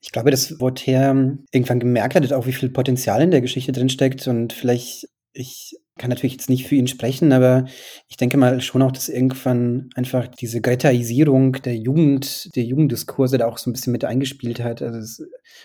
[0.00, 4.26] Ich glaube, dass Voltaire irgendwann gemerkt hat, auch wie viel Potenzial in der Geschichte drinsteckt
[4.28, 7.66] und vielleicht ich kann natürlich jetzt nicht für ihn sprechen, aber
[8.08, 13.46] ich denke mal schon auch, dass irgendwann einfach diese Gretaisierung der Jugend, der Jugenddiskurse da
[13.46, 14.82] auch so ein bisschen mit eingespielt hat.
[14.82, 15.22] Also es,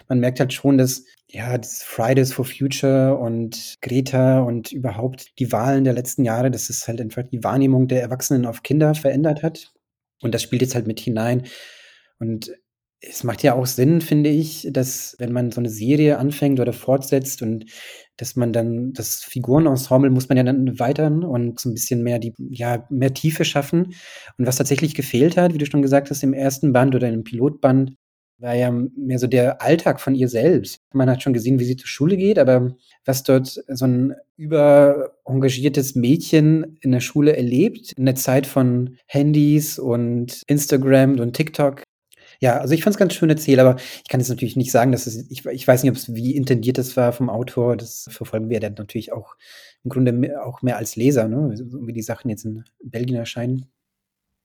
[0.07, 5.51] man merkt halt schon, dass ja, das Fridays for Future und Greta und überhaupt die
[5.51, 9.43] Wahlen der letzten Jahre, dass es halt einfach die Wahrnehmung der Erwachsenen auf Kinder verändert
[9.43, 9.73] hat.
[10.21, 11.43] Und das spielt jetzt halt mit hinein.
[12.19, 12.51] Und
[13.01, 16.71] es macht ja auch Sinn, finde ich, dass wenn man so eine Serie anfängt oder
[16.71, 17.65] fortsetzt und
[18.17, 22.19] dass man dann das Figurenensemble muss man ja dann erweitern und so ein bisschen mehr
[22.19, 23.95] die ja mehr Tiefe schaffen
[24.37, 27.23] und was tatsächlich gefehlt hat, wie du schon gesagt hast im ersten Band oder im
[27.23, 27.95] Pilotband
[28.37, 30.79] war ja mehr so der Alltag von ihr selbst.
[30.93, 35.93] Man hat schon gesehen, wie sie zur Schule geht, aber was dort so ein überengagiertes
[35.95, 41.83] Mädchen in der Schule erlebt, in der Zeit von Handys und Instagram und TikTok,
[42.41, 44.91] Ja, also ich fand es ganz schön erzählt, aber ich kann jetzt natürlich nicht sagen,
[44.91, 47.77] dass es, ich, ich weiß nicht, ob es wie intendiert das war vom Autor.
[47.77, 49.35] Das verfolgen wir dann natürlich auch
[49.83, 51.53] im Grunde auch mehr als Leser, ne?
[51.85, 53.67] wie die Sachen jetzt in Belgien erscheinen.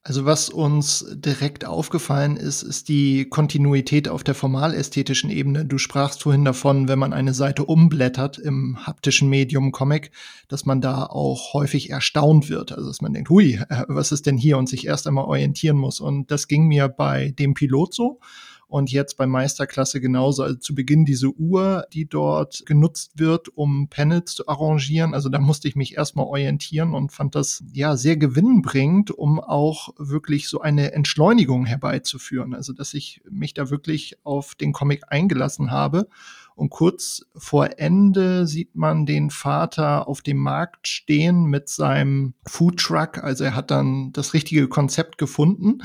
[0.06, 5.64] Also was uns direkt aufgefallen ist, ist die Kontinuität auf der formalästhetischen Ebene.
[5.64, 10.12] Du sprachst vorhin davon, wenn man eine Seite umblättert im haptischen Medium Comic,
[10.46, 12.70] dass man da auch häufig erstaunt wird.
[12.70, 15.76] Also dass man denkt, hui, äh, was ist denn hier und sich erst einmal orientieren
[15.76, 15.98] muss.
[15.98, 18.20] Und das ging mir bei dem Pilot so
[18.68, 20.42] und jetzt bei Meisterklasse genauso.
[20.42, 25.14] Also zu Beginn diese Uhr, die dort genutzt wird, um Panels zu arrangieren.
[25.14, 29.90] Also da musste ich mich erstmal orientieren und fand das ja sehr gewinnbringend, um auch
[29.98, 32.54] wirklich so eine Entschleunigung herbeizuführen.
[32.54, 36.08] Also dass ich mich da wirklich auf den Comic eingelassen habe.
[36.56, 43.22] Und kurz vor Ende sieht man den Vater auf dem Markt stehen mit seinem Foodtruck.
[43.22, 45.82] Also er hat dann das richtige Konzept gefunden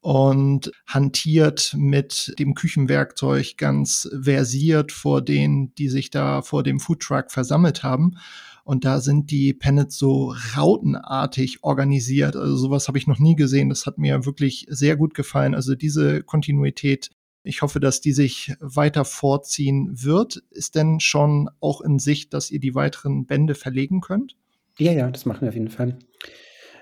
[0.00, 7.30] und hantiert mit dem Küchenwerkzeug ganz versiert vor denen, die sich da vor dem Foodtruck
[7.30, 8.18] versammelt haben.
[8.62, 12.36] Und da sind die Pennets so rautenartig organisiert.
[12.36, 13.70] Also sowas habe ich noch nie gesehen.
[13.70, 15.54] Das hat mir wirklich sehr gut gefallen.
[15.54, 17.10] Also diese Kontinuität,
[17.42, 20.42] ich hoffe, dass die sich weiter vorziehen wird.
[20.50, 24.36] Ist denn schon auch in Sicht, dass ihr die weiteren Bände verlegen könnt?
[24.78, 25.98] Ja, ja, das machen wir auf jeden Fall.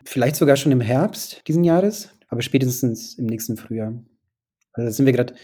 [0.04, 3.94] Vielleicht sogar schon im Herbst diesen Jahres aber spätestens im nächsten Frühjahr.
[4.72, 5.34] Also da sind wir gerade,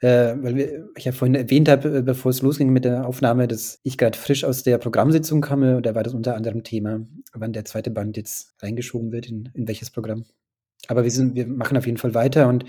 [0.00, 3.48] äh, weil wir, ich ja vorhin erwähnt habe, äh, bevor es losging mit der Aufnahme,
[3.48, 7.00] dass ich gerade frisch aus der Programmsitzung komme und da war das unter anderem Thema,
[7.32, 10.24] wann der zweite Band jetzt reingeschoben wird, in, in welches Programm.
[10.88, 12.64] Aber wir sind, wir machen auf jeden Fall weiter und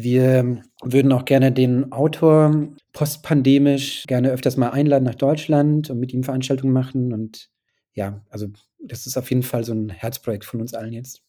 [0.00, 6.12] wir würden auch gerne den Autor postpandemisch gerne öfters mal einladen nach Deutschland und mit
[6.14, 7.12] ihm Veranstaltungen machen.
[7.12, 7.50] Und
[7.94, 8.46] ja, also
[8.78, 11.22] das ist auf jeden Fall so ein Herzprojekt von uns allen jetzt.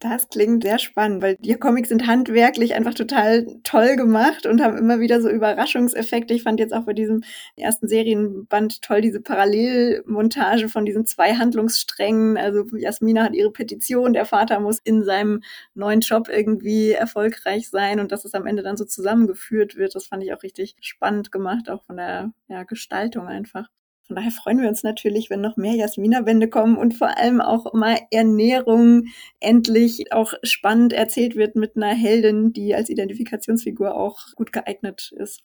[0.00, 4.76] Das klingt sehr spannend, weil die Comics sind handwerklich einfach total toll gemacht und haben
[4.76, 6.34] immer wieder so Überraschungseffekte.
[6.34, 7.22] Ich fand jetzt auch bei diesem
[7.56, 12.36] ersten Serienband toll diese Parallelmontage von diesen zwei Handlungssträngen.
[12.36, 15.42] Also Jasmina hat ihre Petition, der Vater muss in seinem
[15.74, 19.94] neuen Job irgendwie erfolgreich sein und dass es am Ende dann so zusammengeführt wird.
[19.94, 23.68] Das fand ich auch richtig spannend gemacht, auch von der ja, Gestaltung einfach.
[24.06, 27.72] Von daher freuen wir uns natürlich, wenn noch mehr Jasmina-Bände kommen und vor allem auch
[27.74, 29.06] mal Ernährung
[29.40, 35.42] endlich auch spannend erzählt wird mit einer Heldin, die als Identifikationsfigur auch gut geeignet ist.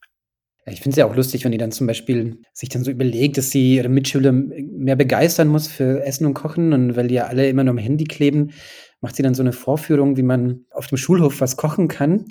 [0.67, 3.37] ich finde es ja auch lustig, wenn die dann zum Beispiel sich dann so überlegt,
[3.37, 7.25] dass sie ihre Mitschüler mehr begeistern muss für Essen und Kochen und weil die ja
[7.25, 8.51] alle immer nur am Handy kleben,
[8.99, 12.25] macht sie dann so eine Vorführung, wie man auf dem Schulhof was kochen kann.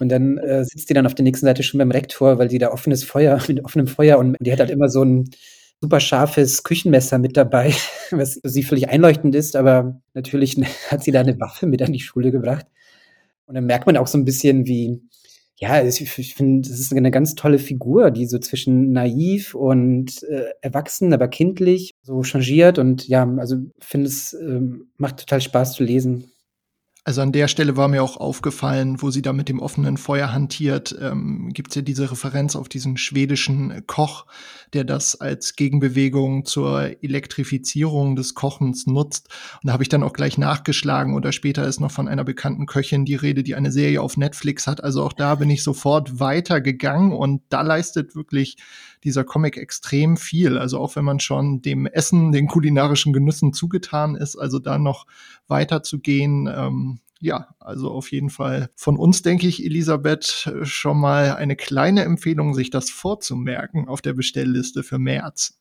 [0.00, 2.58] Und dann äh, sitzt die dann auf der nächsten Seite schon beim Rektor, weil die
[2.58, 5.28] da offenes Feuer, mit offenem Feuer und die hat halt immer so ein
[5.80, 7.74] super scharfes Küchenmesser mit dabei,
[8.10, 10.56] was für sie völlig einleuchtend ist, aber natürlich
[10.90, 12.66] hat sie da eine Waffe mit an die Schule gebracht.
[13.46, 15.00] Und dann merkt man auch so ein bisschen, wie,
[15.56, 20.50] ja, ich finde, das ist eine ganz tolle Figur, die so zwischen naiv und äh,
[20.60, 24.60] erwachsen, aber kindlich so changiert und ja, also finde es äh,
[24.98, 26.30] macht total Spaß zu lesen.
[27.04, 30.32] Also an der Stelle war mir auch aufgefallen, wo sie da mit dem offenen Feuer
[30.32, 34.26] hantiert, ähm, gibt es ja diese Referenz auf diesen schwedischen Koch,
[34.74, 39.28] der das als Gegenbewegung zur Elektrifizierung des Kochens nutzt.
[39.62, 42.66] Und da habe ich dann auch gleich nachgeschlagen oder später ist noch von einer bekannten
[42.66, 44.84] Köchin die Rede, die eine Serie auf Netflix hat.
[44.84, 48.56] Also auch da bin ich sofort weitergegangen und da leistet wirklich
[49.04, 50.58] dieser Comic extrem viel.
[50.58, 55.06] Also auch wenn man schon dem Essen, den kulinarischen Genüssen zugetan ist, also da noch
[55.46, 61.56] weiterzugehen, ähm, ja, also auf jeden Fall von uns, denke ich, Elisabeth, schon mal eine
[61.56, 65.58] kleine Empfehlung, sich das vorzumerken auf der Bestellliste für März.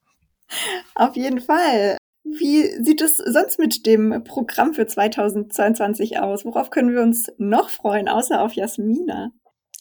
[0.96, 1.98] Auf jeden Fall.
[2.24, 6.46] Wie sieht es sonst mit dem Programm für 2022 aus?
[6.46, 9.32] Worauf können wir uns noch freuen, außer auf Jasmina?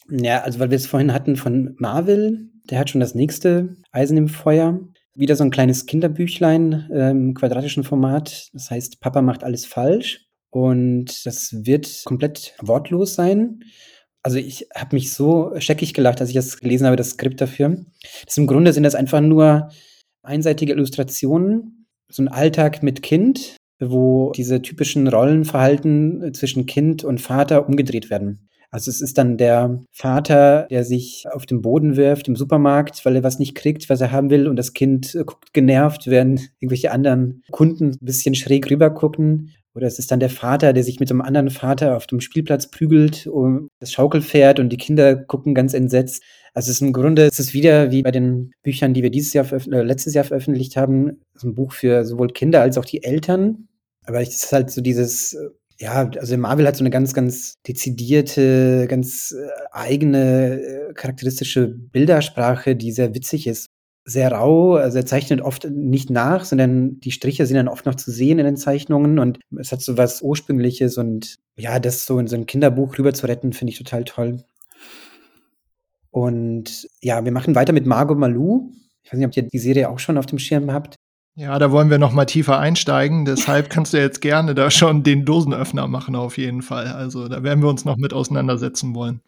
[0.09, 4.17] Ja, also weil wir es vorhin hatten von Marvel, der hat schon das nächste Eisen
[4.17, 4.79] im Feuer.
[5.15, 8.49] Wieder so ein kleines Kinderbüchlein im quadratischen Format.
[8.53, 10.27] Das heißt, Papa macht alles falsch.
[10.49, 13.61] Und das wird komplett wortlos sein.
[14.23, 17.85] Also ich habe mich so scheckig gelacht, als ich das gelesen habe, das Skript dafür.
[18.25, 19.69] Das Im Grunde sind das einfach nur
[20.23, 27.67] einseitige Illustrationen, so ein Alltag mit Kind, wo diese typischen Rollenverhalten zwischen Kind und Vater
[27.67, 28.49] umgedreht werden.
[28.69, 33.15] Also es ist dann der Vater, der sich auf den Boden wirft im Supermarkt, weil
[33.15, 36.91] er was nicht kriegt, was er haben will, und das Kind guckt genervt, während irgendwelche
[36.91, 39.53] anderen Kunden ein bisschen schräg rüber gucken.
[39.73, 42.71] Oder es ist dann der Vater, der sich mit einem anderen Vater auf dem Spielplatz
[42.71, 46.23] prügelt um das Schaukelpferd und die Kinder gucken ganz entsetzt.
[46.55, 49.33] Also es ist im Grunde es ist wieder wie bei den Büchern, die wir dieses
[49.33, 53.03] Jahr äh, letztes Jahr veröffentlicht haben, so ein Buch für sowohl Kinder als auch die
[53.03, 53.67] Eltern.
[54.07, 55.37] Aber es ist halt so dieses
[55.79, 62.75] ja, also Marvel hat so eine ganz, ganz dezidierte, ganz äh, eigene, äh, charakteristische Bildersprache,
[62.75, 63.67] die sehr witzig ist.
[64.05, 67.95] Sehr rau, also er zeichnet oft nicht nach, sondern die Striche sind dann oft noch
[67.95, 72.17] zu sehen in den Zeichnungen und es hat so was Ursprüngliches und ja, das so
[72.17, 74.43] in so ein Kinderbuch rüber zu retten, finde ich total toll.
[76.09, 78.71] Und ja, wir machen weiter mit Margot Malou.
[79.03, 80.95] Ich weiß nicht, ob ihr die Serie auch schon auf dem Schirm habt.
[81.37, 83.23] Ja, da wollen wir noch mal tiefer einsteigen.
[83.23, 86.87] Deshalb kannst du jetzt gerne da schon den Dosenöffner machen, auf jeden Fall.
[86.87, 89.21] Also da werden wir uns noch mit auseinandersetzen wollen.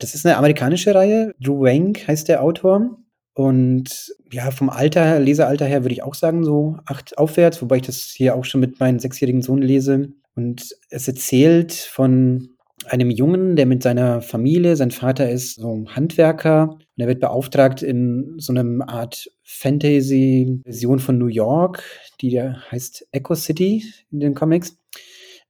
[0.00, 1.32] Das ist eine amerikanische Reihe.
[1.40, 2.98] Drew Wank heißt der Autor.
[3.34, 7.82] Und ja, vom Alter, Lesealter her würde ich auch sagen, so acht aufwärts, wobei ich
[7.82, 10.08] das hier auch schon mit meinem sechsjährigen Sohn lese.
[10.34, 12.48] Und es erzählt von
[12.86, 17.20] einem Jungen, der mit seiner Familie, sein Vater ist so ein Handwerker und er wird
[17.20, 21.82] beauftragt in so einem Art Fantasy-Version von New York,
[22.20, 24.76] die heißt Echo City in den Comics,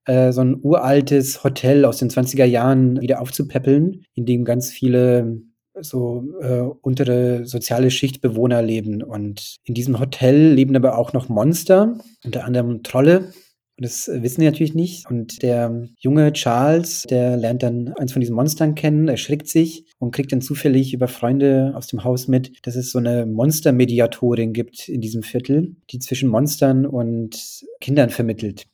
[0.06, 5.42] äh, so ein uraltes Hotel aus den 20er Jahren wieder aufzupäppeln, in dem ganz viele
[5.80, 9.02] so äh, untere soziale Schichtbewohner leben.
[9.02, 13.32] Und in diesem Hotel leben aber auch noch Monster, unter anderem Trolle,
[13.76, 15.10] und das wissen die natürlich nicht.
[15.10, 20.12] Und der junge Charles, der lernt dann eins von diesen Monstern kennen, erschrickt sich und
[20.12, 24.88] kriegt dann zufällig über Freunde aus dem Haus mit, dass es so eine Monstermediatorin gibt
[24.88, 28.66] in diesem Viertel, die zwischen Monstern und Kindern vermittelt.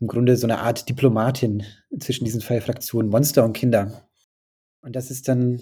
[0.00, 1.62] Im Grunde so eine Art Diplomatin
[1.98, 4.08] zwischen diesen zwei Fraktionen, Monster und Kinder.
[4.80, 5.60] Und das ist dann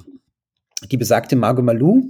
[0.90, 2.02] die besagte Margot Malou.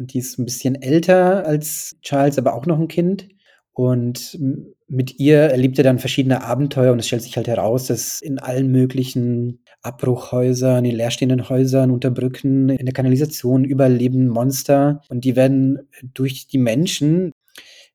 [0.00, 3.28] Und die ist ein bisschen älter als Charles, aber auch noch ein Kind.
[3.74, 4.38] Und
[4.86, 8.38] mit ihr erlebt er dann verschiedene Abenteuer und es stellt sich halt heraus, dass in
[8.38, 15.34] allen möglichen Abbruchhäusern, in leerstehenden Häusern, unter Brücken, in der Kanalisation überleben Monster und die
[15.34, 17.32] werden durch die Menschen,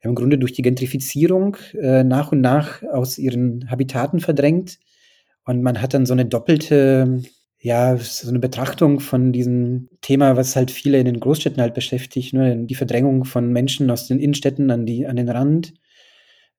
[0.01, 4.79] im Grunde durch die Gentrifizierung äh, nach und nach aus ihren Habitaten verdrängt.
[5.45, 7.21] Und man hat dann so eine doppelte
[7.62, 12.34] ja, so eine Betrachtung von diesem Thema, was halt viele in den Großstädten halt beschäftigt,
[12.34, 12.65] ne?
[12.65, 15.74] die Verdrängung von Menschen aus den Innenstädten an, die, an den Rand.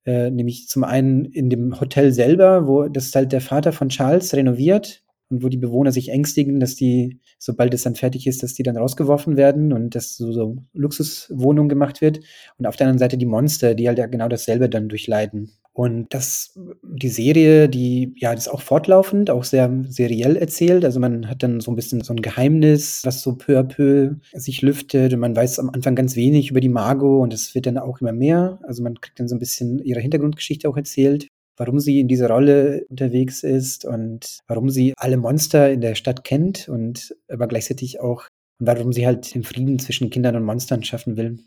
[0.04, 4.34] Äh, nämlich zum einen in dem Hotel selber, wo das halt der Vater von Charles
[4.34, 8.54] renoviert und wo die Bewohner sich ängstigen, dass die, sobald es dann fertig ist, dass
[8.54, 12.20] die dann rausgeworfen werden und dass so, so Luxuswohnung gemacht wird.
[12.58, 15.50] Und auf der anderen Seite die Monster, die halt ja genau dasselbe dann durchleiden.
[15.72, 20.84] Und das, die Serie, die, ja, das ist auch fortlaufend, auch sehr seriell erzählt.
[20.84, 24.16] Also man hat dann so ein bisschen so ein Geheimnis, was so peu à peu
[24.32, 27.66] sich lüftet und man weiß am Anfang ganz wenig über die Margot und es wird
[27.66, 28.58] dann auch immer mehr.
[28.64, 31.28] Also man kriegt dann so ein bisschen ihre Hintergrundgeschichte auch erzählt
[31.60, 36.24] warum sie in dieser Rolle unterwegs ist und warum sie alle Monster in der Stadt
[36.24, 38.24] kennt und aber gleichzeitig auch,
[38.58, 41.38] warum sie halt den Frieden zwischen Kindern und Monstern schaffen will.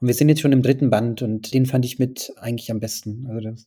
[0.00, 2.80] Und wir sind jetzt schon im dritten Band und den fand ich mit eigentlich am
[2.80, 3.26] besten.
[3.28, 3.66] Also das,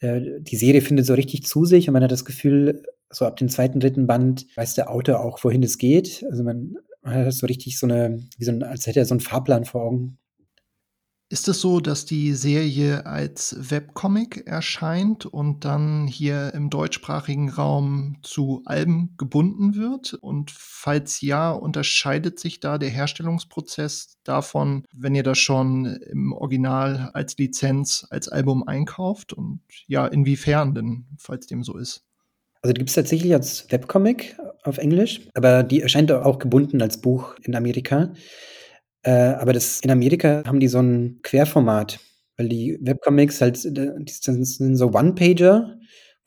[0.00, 3.36] äh, die Serie findet so richtig zu sich und man hat das Gefühl, so ab
[3.36, 6.24] dem zweiten, dritten Band weiß der Autor auch, wohin es geht.
[6.30, 9.14] Also man, man hat so richtig so eine, wie so ein, als hätte er so
[9.14, 10.18] einen Fahrplan vor Augen.
[11.28, 18.18] Ist es so, dass die Serie als Webcomic erscheint und dann hier im deutschsprachigen Raum
[18.22, 20.14] zu Alben gebunden wird?
[20.14, 27.10] Und falls ja, unterscheidet sich da der Herstellungsprozess davon, wenn ihr das schon im Original
[27.12, 29.32] als Lizenz, als Album einkauft?
[29.32, 32.04] Und ja, inwiefern denn, falls dem so ist?
[32.62, 37.00] Also die gibt es tatsächlich als Webcomic auf Englisch, aber die erscheint auch gebunden als
[37.00, 38.12] Buch in Amerika.
[39.06, 42.00] Äh, aber das in Amerika haben die so ein Querformat,
[42.36, 45.76] weil die Webcomics halt, äh, die sind so One-Pager,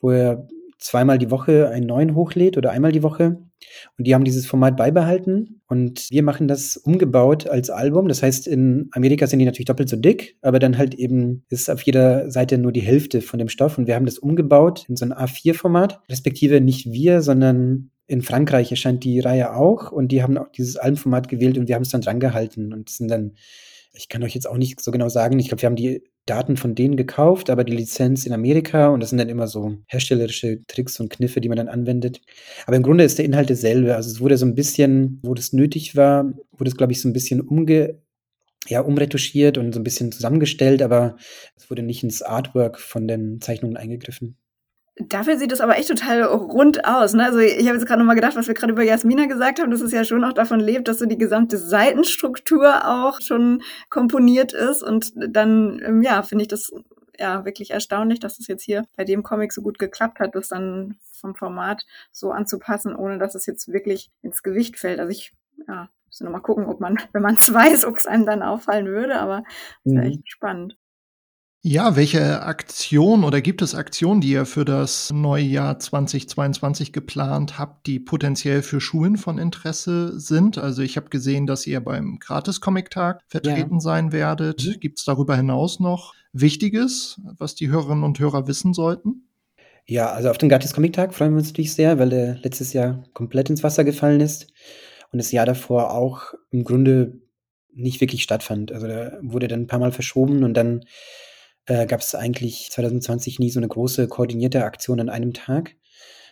[0.00, 3.36] wo er zweimal die Woche einen neuen hochlädt oder einmal die Woche.
[3.98, 8.08] Und die haben dieses Format beibehalten und wir machen das umgebaut als Album.
[8.08, 11.68] Das heißt, in Amerika sind die natürlich doppelt so dick, aber dann halt eben ist
[11.68, 14.96] auf jeder Seite nur die Hälfte von dem Stoff und wir haben das umgebaut in
[14.96, 16.00] so ein A4-Format.
[16.08, 20.76] Respektive nicht wir, sondern in Frankreich erscheint die Reihe auch und die haben auch dieses
[20.76, 23.36] Albenformat gewählt und wir haben es dann dran gehalten und sind dann,
[23.92, 26.56] ich kann euch jetzt auch nicht so genau sagen, ich glaube, wir haben die Daten
[26.56, 30.60] von denen gekauft, aber die Lizenz in Amerika und das sind dann immer so herstellerische
[30.66, 32.20] Tricks und Kniffe, die man dann anwendet.
[32.66, 33.94] Aber im Grunde ist der Inhalt dasselbe.
[33.94, 37.08] Also es wurde so ein bisschen, wo das nötig war, wurde es, glaube ich, so
[37.08, 38.02] ein bisschen umge
[38.66, 41.16] ja, umretuschiert und so ein bisschen zusammengestellt, aber
[41.56, 44.36] es wurde nicht ins Artwork von den Zeichnungen eingegriffen.
[45.08, 47.14] Dafür sieht es aber echt total rund aus.
[47.14, 47.24] Ne?
[47.24, 49.80] Also ich habe jetzt gerade nochmal gedacht, was wir gerade über Jasmina gesagt haben, dass
[49.80, 54.82] es ja schon auch davon lebt, dass so die gesamte Seitenstruktur auch schon komponiert ist.
[54.82, 56.70] Und dann, ähm, ja, finde ich das
[57.18, 60.48] ja wirklich erstaunlich, dass es jetzt hier bei dem Comic so gut geklappt hat, das
[60.48, 65.00] dann vom Format so anzupassen, ohne dass es jetzt wirklich ins Gewicht fällt.
[65.00, 65.32] Also ich,
[65.68, 68.42] ja, muss noch mal gucken, ob man, wenn man es weiß, ob es einem dann
[68.42, 69.44] auffallen würde, aber
[69.84, 69.92] mhm.
[69.92, 70.76] ist ja echt spannend.
[71.62, 77.58] Ja, welche Aktion oder gibt es Aktionen, die ihr für das neue Jahr 2022 geplant
[77.58, 80.56] habt, die potenziell für Schulen von Interesse sind?
[80.56, 83.80] Also ich habe gesehen, dass ihr beim Gratis-Comic-Tag vertreten ja.
[83.80, 84.64] sein werdet.
[84.64, 84.80] Mhm.
[84.80, 89.28] Gibt es darüber hinaus noch Wichtiges, was die Hörerinnen und Hörer wissen sollten?
[89.84, 93.50] Ja, also auf den Gratis-Comic-Tag freuen wir uns natürlich sehr, weil der letztes Jahr komplett
[93.50, 94.46] ins Wasser gefallen ist
[95.12, 97.20] und das Jahr davor auch im Grunde
[97.74, 98.72] nicht wirklich stattfand.
[98.72, 100.86] Also da wurde dann ein paar Mal verschoben und dann
[101.70, 105.76] äh, gab es eigentlich 2020 nie so eine große koordinierte Aktion an einem Tag,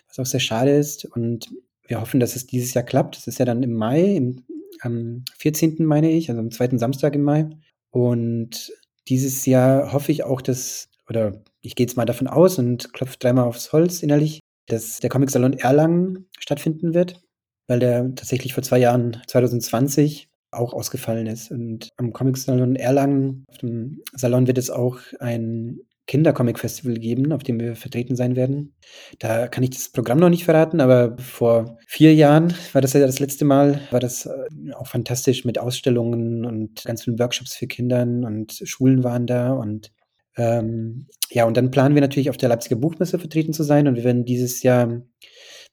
[0.09, 1.05] was auch sehr schade ist.
[1.05, 1.49] Und
[1.87, 3.17] wir hoffen, dass es dieses Jahr klappt.
[3.17, 4.45] Das ist ja dann im Mai, im,
[4.81, 5.85] am 14.
[5.85, 7.49] meine ich, also am zweiten Samstag im Mai.
[7.91, 8.73] Und
[9.07, 13.17] dieses Jahr hoffe ich auch, dass, oder ich gehe jetzt mal davon aus und klopfe
[13.21, 17.23] dreimal aufs Holz innerlich, dass der Comic Salon Erlangen stattfinden wird,
[17.69, 21.51] weil der tatsächlich vor zwei Jahren, 2020, auch ausgefallen ist.
[21.51, 27.61] Und am Comic-Salon Erlangen, auf dem Salon wird es auch ein Kindercomic-Festival geben, auf dem
[27.61, 28.75] wir vertreten sein werden.
[29.19, 33.01] Da kann ich das Programm noch nicht verraten, aber vor vier Jahren war das ja
[33.01, 37.67] das letzte Mal, war das äh, auch fantastisch mit Ausstellungen und ganz vielen Workshops für
[37.67, 39.93] Kindern und Schulen waren da und
[40.37, 43.97] ähm, ja, und dann planen wir natürlich auf der Leipziger Buchmesse vertreten zu sein und
[43.97, 45.03] wir werden dieses Jahr,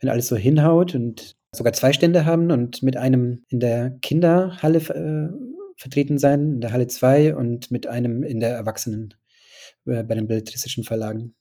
[0.01, 4.80] wenn alles so hinhaut und sogar zwei Stände haben und mit einem in der Kinderhalle
[4.80, 9.13] äh, vertreten sein, in der Halle 2 und mit einem in der Erwachsenen
[9.86, 11.36] äh, bei den belletristischen Verlagen.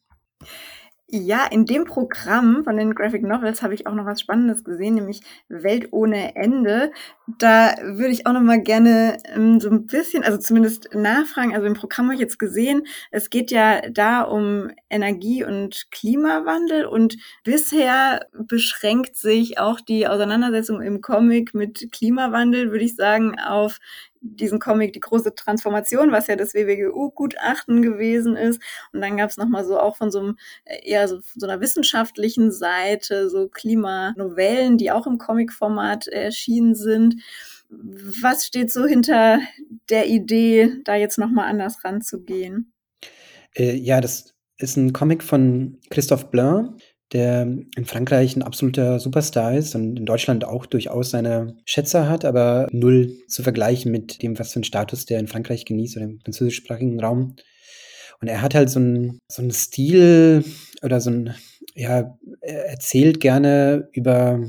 [1.10, 4.94] Ja, in dem Programm von den Graphic Novels habe ich auch noch was Spannendes gesehen,
[4.94, 6.92] nämlich Welt ohne Ende.
[7.38, 11.54] Da würde ich auch noch mal gerne ähm, so ein bisschen, also zumindest nachfragen.
[11.54, 16.86] Also im Programm habe ich jetzt gesehen, es geht ja da um Energie- und Klimawandel
[16.86, 23.78] und bisher beschränkt sich auch die Auseinandersetzung im Comic mit Klimawandel, würde ich sagen, auf
[24.24, 28.60] diesen Comic die große Transformation, was ja das WWGU-Gutachten gewesen ist.
[28.92, 31.60] Und dann gab es nochmal so auch von so einem äh, eher so, so einer
[31.60, 37.16] wissenschaftlichen Seite, so Klimanovellen, die auch im Comic-Format erschienen sind.
[37.68, 39.40] Was steht so hinter
[39.90, 42.72] der Idee, da jetzt nochmal anders ranzugehen?
[43.54, 46.76] Äh, ja, das ist ein Comic von Christophe Blain,
[47.14, 52.24] der in Frankreich ein absoluter Superstar ist und in Deutschland auch durchaus seine Schätzer hat,
[52.24, 56.06] aber null zu vergleichen mit dem, was für einen Status der in Frankreich genießt oder
[56.06, 57.36] im französischsprachigen Raum.
[58.20, 60.44] Und er hat halt so einen, so einen Stil
[60.82, 61.34] oder so ein,
[61.74, 64.42] ja, er erzählt gerne über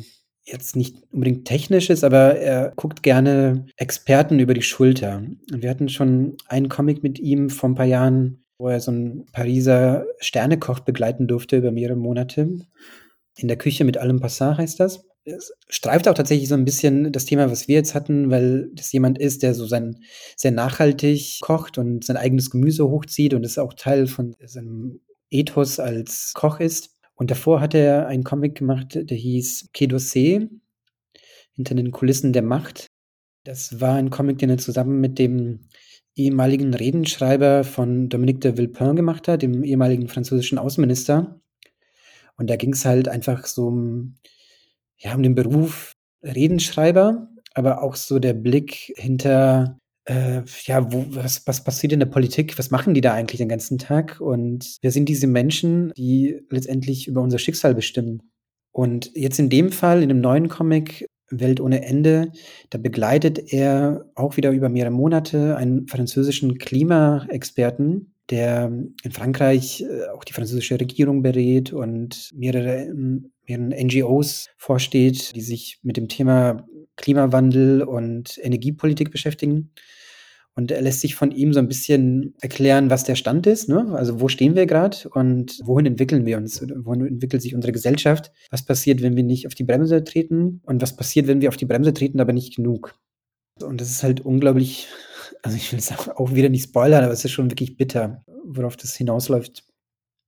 [0.43, 5.23] jetzt nicht unbedingt technisches, aber er guckt gerne Experten über die Schulter.
[5.51, 8.91] Und wir hatten schon einen Comic mit ihm vor ein paar Jahren, wo er so
[8.91, 12.59] einen Pariser Sternekoch begleiten durfte über mehrere Monate.
[13.37, 15.05] In der Küche mit allem Passat heißt das.
[15.25, 18.91] Es streift auch tatsächlich so ein bisschen das Thema, was wir jetzt hatten, weil das
[18.91, 19.97] jemand ist, der so sein,
[20.37, 25.79] sehr nachhaltig kocht und sein eigenes Gemüse hochzieht und es auch Teil von seinem Ethos
[25.79, 26.91] als Koch ist.
[27.15, 30.47] Und davor hat er einen Comic gemacht, der hieß Quai
[31.53, 32.87] hinter den Kulissen der Macht.
[33.45, 35.69] Das war ein Comic, den er zusammen mit dem
[36.15, 41.39] ehemaligen Redenschreiber von Dominique de Villepin gemacht hat, dem ehemaligen französischen Außenminister.
[42.37, 44.15] Und da ging es halt einfach so um,
[44.97, 51.45] ja, um den Beruf Redenschreiber, aber auch so der Blick hinter, äh, ja, wo, was,
[51.47, 52.57] was passiert in der Politik?
[52.57, 54.19] Was machen die da eigentlich den ganzen Tag?
[54.19, 58.21] Und wer sind diese Menschen, die letztendlich über unser Schicksal bestimmen?
[58.71, 62.31] Und jetzt in dem Fall, in dem neuen Comic, Welt ohne Ende,
[62.69, 68.71] da begleitet er auch wieder über mehrere Monate einen französischen Klimaexperten, der
[69.03, 72.91] in Frankreich äh, auch die französische Regierung berät und mehrere,
[73.47, 79.71] mehreren NGOs vorsteht, die sich mit dem Thema Klimawandel und Energiepolitik beschäftigen.
[80.57, 83.67] Und er lässt sich von ihm so ein bisschen erklären, was der Stand ist.
[83.67, 83.93] Ne?
[83.93, 86.61] Also wo stehen wir gerade und wohin entwickeln wir uns?
[86.61, 88.31] Wohin entwickelt sich unsere Gesellschaft?
[88.51, 90.61] Was passiert, wenn wir nicht auf die Bremse treten?
[90.65, 92.97] Und was passiert, wenn wir auf die Bremse treten, aber nicht genug?
[93.61, 94.87] Und das ist halt unglaublich,
[95.43, 98.77] also ich will es auch wieder nicht spoilern, aber es ist schon wirklich bitter, worauf
[98.77, 99.65] das hinausläuft.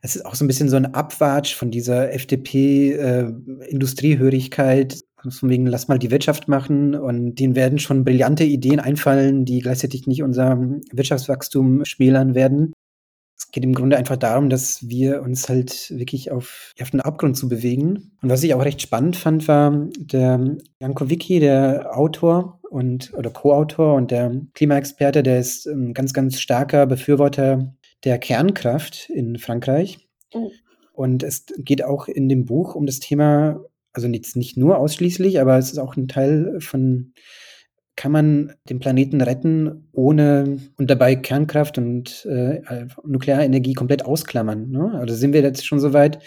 [0.02, 5.66] Es ist auch so ein bisschen so ein Abwatsch von dieser FDP-Industriehörigkeit, äh, von wegen,
[5.66, 10.24] lass mal die Wirtschaft machen und denen werden schon brillante Ideen einfallen, die gleichzeitig nicht
[10.24, 10.58] unser
[10.92, 12.74] Wirtschaftswachstum schmälern werden.
[13.38, 17.38] Es geht im Grunde einfach darum, dass wir uns halt wirklich auf, auf den Abgrund
[17.38, 18.12] zu bewegen.
[18.22, 23.30] Und was ich auch recht spannend fand, war der Janko Wicki, der Autor und oder
[23.30, 30.08] Co-Autor und der Klimaexperte, der ist ein ganz, ganz starker Befürworter der Kernkraft in Frankreich.
[30.34, 30.52] Oh.
[30.94, 33.64] Und es geht auch in dem Buch um das Thema
[33.98, 37.14] also jetzt nicht nur ausschließlich, aber es ist auch ein Teil von
[37.96, 44.70] kann man den Planeten retten, ohne und dabei Kernkraft und äh, Nuklearenergie komplett ausklammern.
[44.70, 44.92] Ne?
[44.94, 46.20] Also sind wir jetzt schon so weit.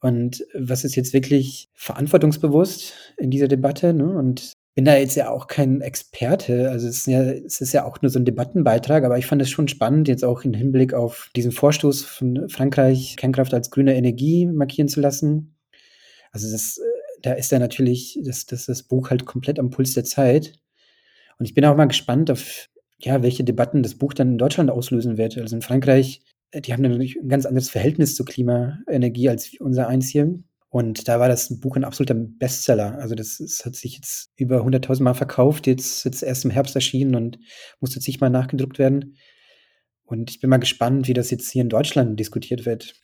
[0.00, 3.94] Und was ist jetzt wirklich verantwortungsbewusst in dieser Debatte?
[3.94, 4.04] Ne?
[4.04, 6.70] Und bin da jetzt ja auch kein Experte.
[6.70, 9.40] Also es ist, ja, es ist ja auch nur so ein Debattenbeitrag, aber ich fand
[9.40, 13.96] es schon spannend, jetzt auch im Hinblick auf diesen Vorstoß von Frankreich, Kernkraft als grüne
[13.96, 15.56] Energie markieren zu lassen.
[16.32, 19.94] Also das, äh, da ist ja natürlich das, das, das Buch halt komplett am Puls
[19.94, 20.54] der Zeit.
[21.38, 24.70] Und ich bin auch mal gespannt auf, ja, welche Debatten das Buch dann in Deutschland
[24.70, 25.38] auslösen wird.
[25.38, 29.88] Also in Frankreich, äh, die haben natürlich ein ganz anderes Verhältnis zur Klimaenergie als unser
[29.88, 30.38] eins hier.
[30.70, 32.98] Und da war das Buch ein absoluter Bestseller.
[32.98, 36.74] Also das, das hat sich jetzt über 100.000 Mal verkauft, jetzt, jetzt erst im Herbst
[36.74, 37.38] erschienen und
[37.80, 39.16] musste zigmal nachgedruckt werden.
[40.04, 42.94] Und ich bin mal gespannt, wie das jetzt hier in Deutschland diskutiert wird.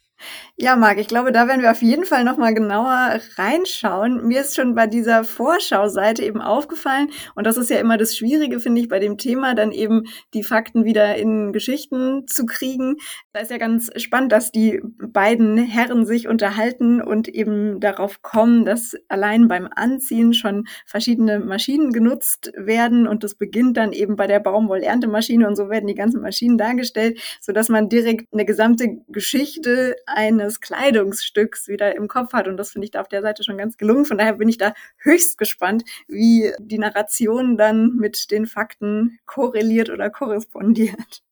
[0.57, 4.25] Ja, Marc, ich glaube, da werden wir auf jeden Fall noch mal genauer reinschauen.
[4.27, 8.61] Mir ist schon bei dieser Vorschauseite eben aufgefallen, und das ist ja immer das Schwierige,
[8.61, 12.97] finde ich, bei dem Thema, dann eben die Fakten wieder in Geschichten zu kriegen.
[13.33, 18.65] Da ist ja ganz spannend, dass die beiden Herren sich unterhalten und eben darauf kommen,
[18.65, 24.29] dass allein beim Anziehen schon verschiedene Maschinen genutzt werden und das beginnt dann eben bei
[24.29, 29.97] der Baumwollerntemaschine und so werden die ganzen Maschinen dargestellt, sodass man direkt eine gesamte Geschichte
[30.07, 32.49] eines Kleidungsstücks wieder im Kopf hat.
[32.49, 34.05] Und das finde ich da auf der Seite schon ganz gelungen.
[34.05, 39.91] Von daher bin ich da höchst gespannt, wie die Narration dann mit den Fakten korreliert
[39.91, 41.23] oder korrespondiert.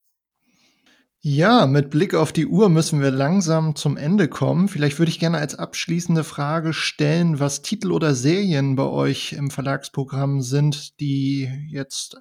[1.24, 4.66] Ja, mit Blick auf die Uhr müssen wir langsam zum Ende kommen.
[4.66, 9.48] Vielleicht würde ich gerne als abschließende Frage stellen, was Titel oder Serien bei euch im
[9.48, 12.20] Verlagsprogramm sind, die jetzt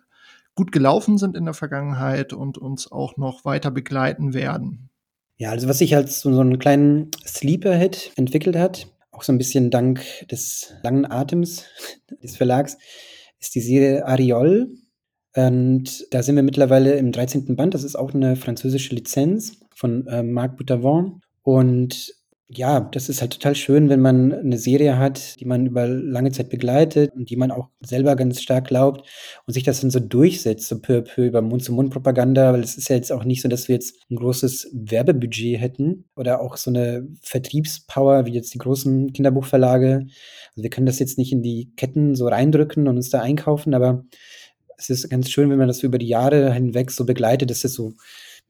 [0.54, 4.91] gut gelaufen sind in der Vergangenheit und uns auch noch weiter begleiten werden.
[5.42, 9.39] Ja, also was sich als so, so einen kleinen Sleeper-Hit entwickelt hat, auch so ein
[9.39, 11.66] bisschen dank des langen Atems
[12.24, 12.78] des Verlags,
[13.39, 14.70] ist die Serie Ariol.
[15.36, 17.56] Und da sind wir mittlerweile im 13.
[17.56, 17.74] Band.
[17.74, 21.24] Das ist auch eine französische Lizenz von äh, Marc Boutavant.
[21.42, 22.14] Und
[22.54, 26.32] ja, das ist halt total schön, wenn man eine Serie hat, die man über lange
[26.32, 29.08] Zeit begleitet und die man auch selber ganz stark glaubt
[29.45, 32.89] und sich das dann so durchsetzt, so peu à peu über Mund-zu-Mund-Propaganda, weil es ist
[32.89, 36.70] ja jetzt auch nicht so, dass wir jetzt ein großes Werbebudget hätten oder auch so
[36.72, 40.08] eine Vertriebspower wie jetzt die großen Kinderbuchverlage.
[40.52, 43.74] Also wir können das jetzt nicht in die Ketten so reindrücken und uns da einkaufen,
[43.74, 44.04] aber
[44.78, 47.74] es ist ganz schön, wenn man das über die Jahre hinweg so begleitet, dass es
[47.74, 47.93] so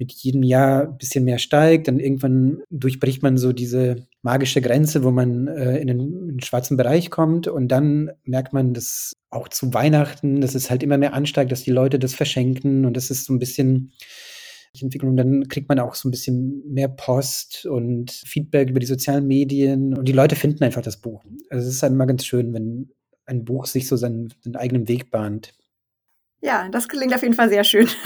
[0.01, 1.87] mit jedem Jahr ein bisschen mehr steigt.
[1.87, 6.41] Dann irgendwann durchbricht man so diese magische Grenze, wo man äh, in, den, in, den,
[6.41, 7.47] schwarzen Bereich kommt.
[7.47, 11.61] Und dann merkt man, dass auch zu Weihnachten, dass es halt immer mehr ansteigt, dass
[11.61, 12.85] die Leute das verschenken.
[12.85, 13.93] Und das ist so ein bisschen
[14.79, 15.15] Entwicklung.
[15.15, 19.95] Dann kriegt man auch so ein bisschen mehr Post und Feedback über die sozialen Medien.
[19.95, 21.23] Und die Leute finden einfach das Buch.
[21.51, 22.89] Also es ist halt immer ganz schön, wenn
[23.27, 25.53] ein Buch sich so seinen, seinen eigenen Weg bahnt.
[26.41, 27.87] Ja, das klingt auf jeden Fall sehr schön.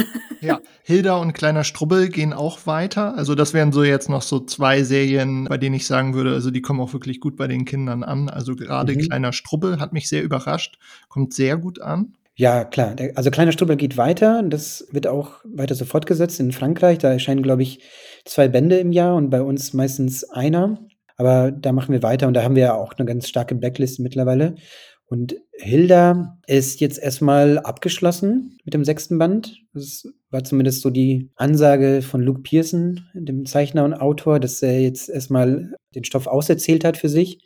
[0.42, 3.16] Ja, Hilda und Kleiner Strubbel gehen auch weiter.
[3.16, 6.52] Also das wären so jetzt noch so zwei Serien, bei denen ich sagen würde, also
[6.52, 8.30] die kommen auch wirklich gut bei den Kindern an.
[8.30, 9.00] Also gerade mhm.
[9.00, 10.78] Kleiner Strubbel hat mich sehr überrascht,
[11.10, 12.14] kommt sehr gut an.
[12.36, 12.96] Ja, klar.
[13.16, 14.44] Also Kleiner Strubbel geht weiter.
[14.44, 17.00] Das wird auch weiter so fortgesetzt in Frankreich.
[17.00, 17.80] Da erscheinen, glaube ich,
[18.26, 20.78] zwei Bände im Jahr und bei uns meistens einer.
[21.18, 24.00] Aber da machen wir weiter und da haben wir ja auch eine ganz starke Backlist
[24.00, 24.56] mittlerweile.
[25.08, 29.62] Und Hilda ist jetzt erstmal abgeschlossen mit dem sechsten Band.
[29.74, 34.82] Das war zumindest so die Ansage von Luke Pearson, dem Zeichner und Autor, dass er
[34.82, 37.40] jetzt erstmal den Stoff auserzählt hat für sich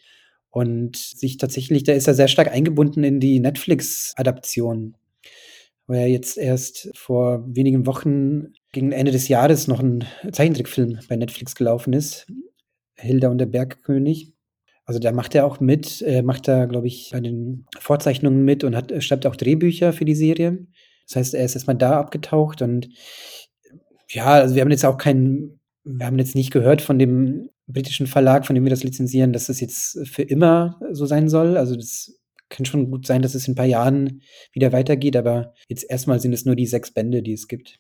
[0.51, 4.95] und sich tatsächlich, da ist er sehr stark eingebunden in die Netflix-Adaption,
[5.85, 11.17] wo er jetzt erst vor wenigen Wochen gegen Ende des Jahres noch ein Zeichentrickfilm bei
[11.17, 12.27] Netflix gelaufen ist.
[12.95, 14.33] Hilda und der Bergkönig.
[14.89, 18.63] Also da macht er auch mit, äh, macht da, glaube ich, bei den Vorzeichnungen mit
[18.63, 20.65] und hat, schreibt auch Drehbücher für die Serie.
[21.05, 22.89] Das heißt, er ist erstmal da abgetaucht und
[24.09, 28.07] ja, also wir haben jetzt auch keinen, wir haben jetzt nicht gehört von dem britischen
[28.07, 31.55] Verlag, von dem wir das lizenzieren, dass das jetzt für immer so sein soll.
[31.55, 32.19] Also das
[32.49, 34.23] kann schon gut sein, dass es in ein paar Jahren
[34.53, 37.79] wieder weitergeht, aber jetzt erstmal sind es nur die sechs Bände, die es gibt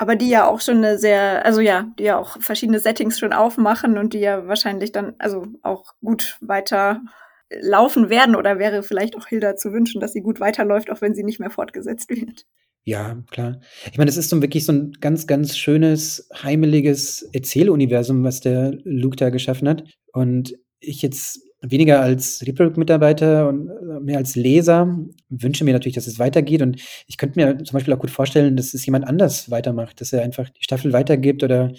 [0.00, 3.34] aber die ja auch schon eine sehr, also ja, die ja auch verschiedene Settings schon
[3.34, 7.02] aufmachen und die ja wahrscheinlich dann also auch gut weiter
[7.50, 11.14] laufen werden oder wäre vielleicht auch Hilda zu wünschen, dass sie gut weiterläuft, auch wenn
[11.14, 12.46] sie nicht mehr fortgesetzt wird.
[12.84, 13.60] Ja, klar.
[13.92, 18.78] Ich meine, es ist so wirklich so ein ganz, ganz schönes, heimeliges Erzähluniversum, was der
[18.84, 19.84] Luke da geschaffen hat.
[20.14, 24.98] Und ich jetzt weniger als Reproduct-Mitarbeiter und äh, mehr als Leser
[25.28, 26.62] wünsche mir natürlich, dass es weitergeht.
[26.62, 30.12] Und ich könnte mir zum Beispiel auch gut vorstellen, dass es jemand anders weitermacht, dass
[30.12, 31.72] er einfach die Staffel weitergibt oder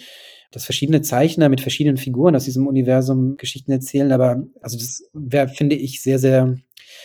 [0.52, 4.12] dass verschiedene Zeichner mit verschiedenen Figuren aus diesem Universum Geschichten erzählen.
[4.12, 6.56] Aber also das wäre, finde ich, sehr, sehr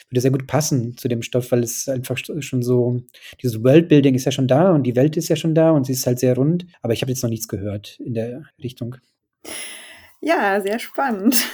[0.09, 3.01] würde sehr gut passen zu dem Stoff, weil es einfach schon so,
[3.41, 5.93] dieses Worldbuilding ist ja schon da und die Welt ist ja schon da und sie
[5.93, 6.65] ist halt sehr rund.
[6.81, 8.95] Aber ich habe jetzt noch nichts gehört in der Richtung.
[10.21, 11.45] Ja, sehr spannend.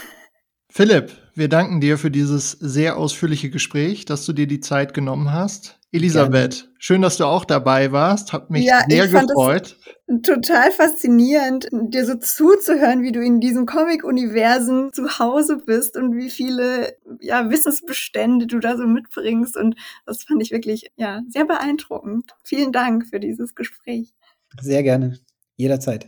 [0.76, 5.32] Philipp, wir danken dir für dieses sehr ausführliche Gespräch, dass du dir die Zeit genommen
[5.32, 5.80] hast.
[5.91, 6.76] Elisabeth, Gerne.
[6.80, 8.34] schön, dass du auch dabei warst.
[8.34, 9.78] Hat mich ja, sehr gefreut.
[10.24, 16.32] total faszinierend, dir so zuzuhören, wie du in diesem Comic-Universen zu Hause bist und wie
[16.32, 19.55] viele ja, Wissensbestände du da so mitbringst.
[19.55, 19.76] Und
[20.07, 22.32] das fand ich wirklich ja, sehr beeindruckend.
[22.43, 24.15] Vielen Dank für dieses Gespräch.
[24.59, 25.19] Sehr gerne.
[25.55, 26.07] Jederzeit.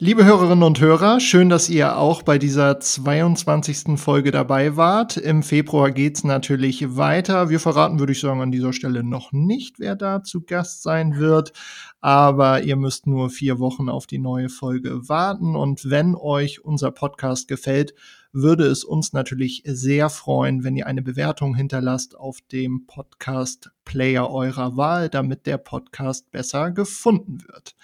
[0.00, 3.98] Liebe Hörerinnen und Hörer, schön, dass ihr auch bei dieser 22.
[3.98, 5.16] Folge dabei wart.
[5.16, 7.50] Im Februar geht's natürlich weiter.
[7.50, 11.16] Wir verraten, würde ich sagen, an dieser Stelle noch nicht, wer da zu Gast sein
[11.16, 11.52] wird.
[12.00, 15.56] Aber ihr müsst nur vier Wochen auf die neue Folge warten.
[15.56, 17.92] Und wenn euch unser Podcast gefällt,
[18.30, 24.76] würde es uns natürlich sehr freuen, wenn ihr eine Bewertung hinterlasst auf dem Podcast-Player eurer
[24.76, 27.74] Wahl, damit der Podcast besser gefunden wird.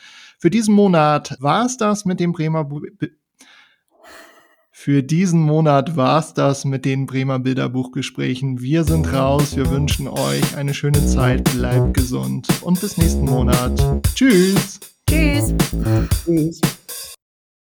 [0.45, 2.68] Für diesen Monat war es das mit dem Bremer
[4.70, 8.61] für diesen Monat war es das mit den Bremer Bilderbuchgesprächen.
[8.61, 9.57] Wir sind raus.
[9.57, 11.45] Wir wünschen euch eine schöne Zeit.
[11.55, 13.72] Bleibt gesund und bis nächsten Monat.
[14.14, 14.80] Tschüss.
[15.09, 15.55] Tschüss.
[16.26, 16.61] Tschüss.